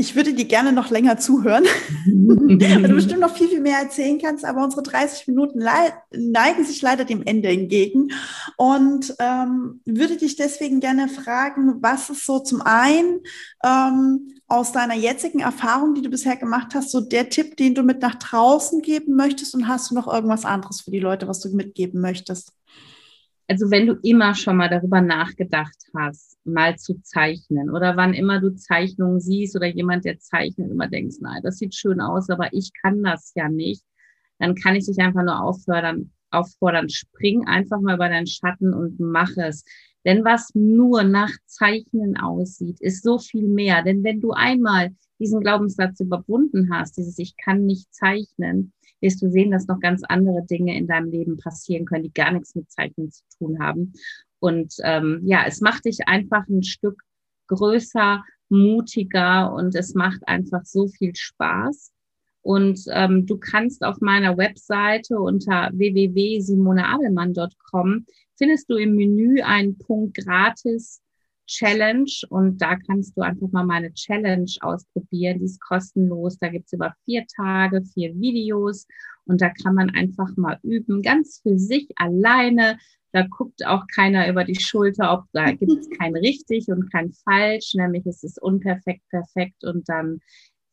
ich 0.01 0.15
würde 0.15 0.33
dir 0.33 0.45
gerne 0.45 0.73
noch 0.73 0.89
länger 0.89 1.17
zuhören, 1.17 1.63
weil 2.05 2.81
du 2.83 2.95
bestimmt 2.95 3.19
noch 3.21 3.35
viel, 3.35 3.49
viel 3.49 3.61
mehr 3.61 3.77
erzählen 3.77 4.19
kannst, 4.19 4.43
aber 4.43 4.63
unsere 4.63 4.81
30 4.81 5.27
Minuten 5.27 5.63
neigen 6.11 6.65
sich 6.65 6.81
leider 6.81 7.05
dem 7.05 7.21
Ende 7.23 7.49
entgegen 7.49 8.11
und 8.57 9.13
ähm, 9.19 9.81
würde 9.85 10.17
dich 10.17 10.35
deswegen 10.37 10.79
gerne 10.79 11.07
fragen, 11.07 11.75
was 11.81 12.09
ist 12.09 12.25
so 12.25 12.39
zum 12.39 12.61
einen 12.61 13.19
ähm, 13.63 14.31
aus 14.47 14.71
deiner 14.71 14.95
jetzigen 14.95 15.39
Erfahrung, 15.39 15.93
die 15.93 16.01
du 16.01 16.09
bisher 16.09 16.35
gemacht 16.35 16.73
hast, 16.73 16.89
so 16.89 16.99
der 16.99 17.29
Tipp, 17.29 17.55
den 17.57 17.75
du 17.75 17.83
mit 17.83 18.01
nach 18.01 18.15
draußen 18.15 18.81
geben 18.81 19.15
möchtest 19.15 19.53
und 19.53 19.67
hast 19.67 19.91
du 19.91 19.95
noch 19.95 20.11
irgendwas 20.11 20.45
anderes 20.45 20.81
für 20.81 20.91
die 20.91 20.99
Leute, 20.99 21.27
was 21.27 21.41
du 21.41 21.55
mitgeben 21.55 22.01
möchtest? 22.01 22.53
Also 23.51 23.69
wenn 23.69 23.85
du 23.85 23.95
immer 24.01 24.33
schon 24.33 24.55
mal 24.55 24.69
darüber 24.69 25.01
nachgedacht 25.01 25.75
hast, 25.93 26.37
mal 26.45 26.77
zu 26.77 27.01
zeichnen 27.01 27.69
oder 27.69 27.97
wann 27.97 28.13
immer 28.13 28.39
du 28.39 28.55
Zeichnungen 28.55 29.19
siehst 29.19 29.57
oder 29.57 29.67
jemand, 29.67 30.05
der 30.05 30.19
zeichnet, 30.19 30.71
immer 30.71 30.87
denkst, 30.87 31.17
nein, 31.19 31.41
das 31.43 31.57
sieht 31.57 31.75
schön 31.75 31.99
aus, 31.99 32.29
aber 32.29 32.53
ich 32.53 32.71
kann 32.81 33.03
das 33.03 33.33
ja 33.35 33.49
nicht, 33.49 33.83
dann 34.39 34.55
kann 34.55 34.77
ich 34.77 34.85
dich 34.85 34.99
einfach 34.99 35.23
nur 35.23 35.43
auffordern, 35.43 36.11
auffordern, 36.29 36.87
spring 36.87 37.45
einfach 37.45 37.81
mal 37.81 37.95
über 37.95 38.07
deinen 38.07 38.25
Schatten 38.25 38.73
und 38.73 39.01
mach 39.01 39.35
es. 39.35 39.65
Denn 40.05 40.23
was 40.23 40.51
nur 40.53 41.03
nach 41.03 41.33
Zeichnen 41.45 42.15
aussieht, 42.15 42.79
ist 42.79 43.03
so 43.03 43.19
viel 43.19 43.49
mehr. 43.49 43.83
Denn 43.83 44.01
wenn 44.05 44.21
du 44.21 44.31
einmal 44.31 44.91
diesen 45.19 45.41
Glaubenssatz 45.41 45.99
überwunden 45.99 46.73
hast, 46.73 46.95
dieses 46.95 47.19
Ich 47.19 47.35
kann 47.35 47.65
nicht 47.65 47.93
zeichnen, 47.93 48.71
wirst 49.01 49.21
du 49.21 49.29
sehen, 49.29 49.51
dass 49.51 49.67
noch 49.67 49.79
ganz 49.79 50.01
andere 50.07 50.43
Dinge 50.45 50.75
in 50.77 50.87
deinem 50.87 51.11
Leben 51.11 51.37
passieren 51.37 51.85
können, 51.85 52.03
die 52.03 52.13
gar 52.13 52.31
nichts 52.31 52.55
mit 52.55 52.71
Zeichnen 52.71 53.11
zu 53.11 53.23
tun 53.37 53.59
haben. 53.59 53.93
Und 54.39 54.73
ähm, 54.83 55.21
ja, 55.23 55.43
es 55.45 55.61
macht 55.61 55.85
dich 55.85 56.07
einfach 56.07 56.47
ein 56.47 56.63
Stück 56.63 57.03
größer, 57.47 58.23
mutiger 58.49 59.53
und 59.53 59.75
es 59.75 59.93
macht 59.93 60.27
einfach 60.27 60.65
so 60.65 60.87
viel 60.87 61.15
Spaß. 61.15 61.91
Und 62.43 62.81
ähm, 62.89 63.27
du 63.27 63.37
kannst 63.37 63.83
auf 63.83 64.01
meiner 64.01 64.35
Webseite 64.37 65.19
unter 65.19 65.69
www.simoneadelmann.com 65.73 68.05
findest 68.35 68.67
du 68.69 68.77
im 68.77 68.95
Menü 68.95 69.41
einen 69.41 69.77
Punkt 69.77 70.17
gratis 70.17 71.01
Challenge 71.51 72.11
und 72.29 72.61
da 72.61 72.77
kannst 72.77 73.17
du 73.17 73.21
einfach 73.21 73.51
mal 73.51 73.65
meine 73.65 73.93
Challenge 73.93 74.49
ausprobieren. 74.61 75.39
Die 75.39 75.45
ist 75.45 75.59
kostenlos. 75.59 76.39
Da 76.39 76.47
gibt's 76.47 76.71
über 76.71 76.93
vier 77.03 77.25
Tage, 77.35 77.83
vier 77.83 78.15
Videos 78.15 78.87
und 79.25 79.41
da 79.41 79.49
kann 79.49 79.75
man 79.75 79.89
einfach 79.89 80.29
mal 80.37 80.59
üben, 80.63 81.01
ganz 81.01 81.41
für 81.43 81.59
sich 81.59 81.89
alleine. 81.97 82.77
Da 83.11 83.27
guckt 83.27 83.65
auch 83.65 83.85
keiner 83.93 84.29
über 84.29 84.45
die 84.45 84.59
Schulter, 84.59 85.11
ob 85.11 85.25
da 85.33 85.51
gibt 85.51 85.73
es 85.73 85.89
kein 85.99 86.15
richtig 86.15 86.69
und 86.69 86.89
kein 86.89 87.11
falsch, 87.11 87.73
nämlich 87.75 88.05
es 88.05 88.23
ist 88.23 88.41
unperfekt, 88.41 89.01
perfekt 89.09 89.65
und 89.65 89.89
dann 89.89 90.21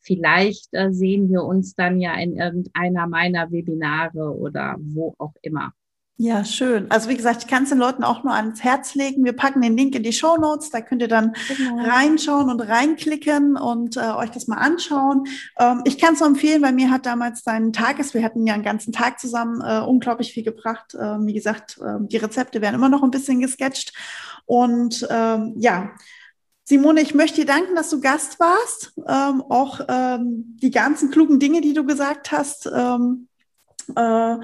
vielleicht 0.01 0.69
äh, 0.73 0.93
sehen 0.93 1.29
wir 1.29 1.43
uns 1.43 1.75
dann 1.75 2.01
ja 2.01 2.15
in 2.15 2.37
irgendeiner 2.37 3.09
meiner 3.09 3.51
Webinare 3.51 4.33
oder 4.37 4.77
wo 4.79 5.17
auch 5.19 5.35
immer. 5.43 5.73
Ja, 6.21 6.45
schön. 6.45 6.91
Also 6.91 7.09
wie 7.09 7.17
gesagt, 7.17 7.45
ich 7.45 7.47
kann 7.47 7.63
es 7.63 7.69
den 7.69 7.79
Leuten 7.79 8.03
auch 8.03 8.25
nur 8.25 8.35
ans 8.35 8.65
Herz 8.65 8.97
legen. 8.97 9.25
Wir 9.25 9.35
packen 9.35 9.63
den 9.63 9.77
Link 9.77 9.95
in 9.95 10.03
die 10.03 10.13
Show 10.13 10.37
Notes, 10.37 10.69
da 10.71 10.81
könnt 10.81 11.01
ihr 11.01 11.07
dann 11.07 11.33
genau. 11.47 11.79
reinschauen 11.79 12.51
und 12.51 12.61
reinklicken 12.61 13.57
und 13.57 13.97
äh, 13.97 14.01
euch 14.01 14.31
das 14.31 14.49
mal 14.49 14.57
anschauen. 14.57 15.29
Ähm, 15.61 15.83
ich 15.85 15.97
kann 15.97 16.15
es 16.15 16.21
nur 16.21 16.29
empfehlen, 16.29 16.61
weil 16.61 16.73
mir 16.73 16.91
hat 16.91 17.07
damals 17.07 17.45
dein 17.45 17.73
Tages, 17.73 18.15
wir 18.15 18.25
hatten 18.25 18.45
ja 18.49 18.55
einen 18.55 18.65
ganzen 18.65 18.93
Tag 18.93 19.21
zusammen 19.21 19.61
äh, 19.61 19.79
unglaublich 19.79 20.33
viel 20.33 20.43
gebracht. 20.43 20.97
Ähm, 21.01 21.25
wie 21.29 21.35
gesagt, 21.35 21.79
äh, 21.81 21.99
die 22.01 22.17
Rezepte 22.17 22.61
werden 22.61 22.75
immer 22.75 22.89
noch 22.89 23.05
ein 23.05 23.13
bisschen 23.13 23.41
gesketcht. 23.41 23.93
Und 24.45 25.07
ähm, 25.11 25.55
ja, 25.57 25.93
Simone, 26.65 27.01
ich 27.01 27.15
möchte 27.15 27.43
dir 27.43 27.47
danken, 27.47 27.77
dass 27.77 27.91
du 27.91 28.01
Gast 28.01 28.41
warst. 28.41 28.93
Ähm, 29.07 29.41
auch 29.49 29.83
ähm, 29.89 30.57
die 30.61 30.73
ganzen 30.73 31.13
klugen 31.13 31.39
Dinge, 31.39 31.61
die 31.61 31.75
du 31.75 31.85
gesagt 31.85 32.33
hast. 32.33 32.67
Ähm, 32.67 33.29
äh, 33.95 34.37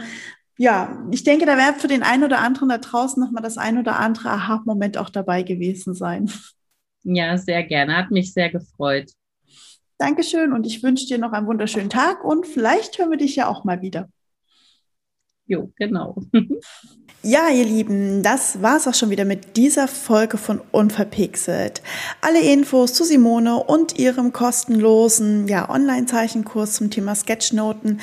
ja, 0.56 1.04
ich 1.10 1.24
denke, 1.24 1.46
da 1.46 1.56
wäre 1.56 1.74
für 1.74 1.88
den 1.88 2.02
einen 2.02 2.24
oder 2.24 2.40
anderen 2.40 2.68
da 2.68 2.78
draußen 2.78 3.22
nochmal 3.22 3.42
das 3.42 3.58
ein 3.58 3.78
oder 3.78 3.98
andere 3.98 4.30
Aha-Moment 4.30 4.98
auch 4.98 5.10
dabei 5.10 5.42
gewesen 5.42 5.94
sein. 5.94 6.30
Ja, 7.02 7.36
sehr 7.36 7.64
gerne. 7.64 7.96
Hat 7.96 8.10
mich 8.10 8.32
sehr 8.32 8.50
gefreut. 8.50 9.10
Dankeschön 9.98 10.52
und 10.52 10.66
ich 10.66 10.82
wünsche 10.82 11.06
dir 11.06 11.18
noch 11.18 11.32
einen 11.32 11.46
wunderschönen 11.46 11.90
Tag 11.90 12.24
und 12.24 12.46
vielleicht 12.46 12.98
hören 12.98 13.10
wir 13.10 13.18
dich 13.18 13.36
ja 13.36 13.48
auch 13.48 13.64
mal 13.64 13.82
wieder. 13.82 14.08
Jo, 15.46 15.70
genau. 15.76 16.16
Ja, 17.26 17.48
ihr 17.48 17.64
Lieben, 17.64 18.22
das 18.22 18.60
war's 18.60 18.86
auch 18.86 18.92
schon 18.92 19.08
wieder 19.08 19.24
mit 19.24 19.56
dieser 19.56 19.88
Folge 19.88 20.36
von 20.36 20.60
Unverpixelt. 20.72 21.80
Alle 22.20 22.40
Infos 22.40 22.92
zu 22.92 23.02
Simone 23.02 23.56
und 23.56 23.98
ihrem 23.98 24.34
kostenlosen 24.34 25.48
ja, 25.48 25.70
Online-Zeichenkurs 25.70 26.74
zum 26.74 26.90
Thema 26.90 27.14
Sketchnoten 27.14 28.02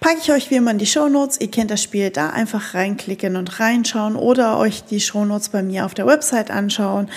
packe 0.00 0.18
ich 0.20 0.30
euch 0.32 0.50
wie 0.50 0.56
immer 0.56 0.72
in 0.72 0.78
die 0.78 0.84
Shownotes. 0.84 1.40
Ihr 1.40 1.50
kennt 1.50 1.70
das 1.70 1.82
Spiel, 1.82 2.10
da 2.10 2.28
einfach 2.28 2.74
reinklicken 2.74 3.36
und 3.36 3.58
reinschauen 3.58 4.16
oder 4.16 4.58
euch 4.58 4.84
die 4.84 5.00
Shownotes 5.00 5.48
bei 5.48 5.62
mir 5.62 5.86
auf 5.86 5.94
der 5.94 6.06
Website 6.06 6.50
anschauen. 6.50 7.08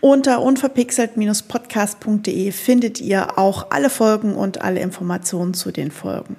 Unter 0.00 0.42
unverpixelt-podcast.de 0.42 2.52
findet 2.52 3.00
ihr 3.00 3.36
auch 3.36 3.72
alle 3.72 3.90
Folgen 3.90 4.36
und 4.36 4.62
alle 4.62 4.78
Informationen 4.78 5.54
zu 5.54 5.72
den 5.72 5.90
Folgen. 5.90 6.36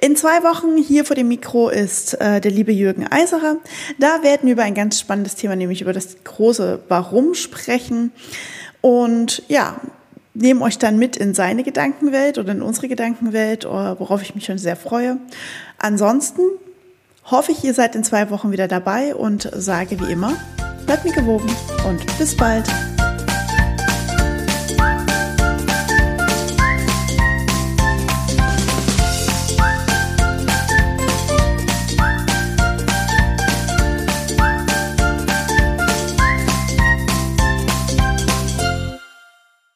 In 0.00 0.16
zwei 0.16 0.42
Wochen 0.42 0.76
hier 0.76 1.04
vor 1.04 1.16
dem 1.16 1.28
Mikro 1.28 1.68
ist 1.68 2.20
äh, 2.20 2.40
der 2.40 2.50
liebe 2.50 2.72
Jürgen 2.72 3.06
Eiserer. 3.10 3.56
Da 3.98 4.22
werden 4.22 4.46
wir 4.46 4.52
über 4.52 4.62
ein 4.62 4.74
ganz 4.74 5.00
spannendes 5.00 5.36
Thema, 5.36 5.56
nämlich 5.56 5.80
über 5.80 5.92
das 5.92 6.16
große 6.24 6.80
Warum 6.88 7.34
sprechen. 7.34 8.12
Und 8.80 9.42
ja, 9.48 9.80
nehmen 10.34 10.60
euch 10.62 10.78
dann 10.78 10.98
mit 10.98 11.16
in 11.16 11.32
seine 11.32 11.62
Gedankenwelt 11.62 12.38
oder 12.38 12.52
in 12.52 12.62
unsere 12.62 12.88
Gedankenwelt, 12.88 13.64
worauf 13.64 14.20
ich 14.20 14.34
mich 14.34 14.44
schon 14.44 14.58
sehr 14.58 14.76
freue. 14.76 15.16
Ansonsten 15.78 16.42
hoffe 17.24 17.52
ich, 17.52 17.64
ihr 17.64 17.74
seid 17.74 17.94
in 17.94 18.04
zwei 18.04 18.30
Wochen 18.30 18.52
wieder 18.52 18.68
dabei 18.68 19.14
und 19.14 19.48
sage 19.54 19.98
wie 20.00 20.12
immer, 20.12 20.34
bleibt 20.84 21.04
mir 21.04 21.12
gewogen 21.12 21.50
und 21.86 22.18
bis 22.18 22.36
bald. 22.36 22.66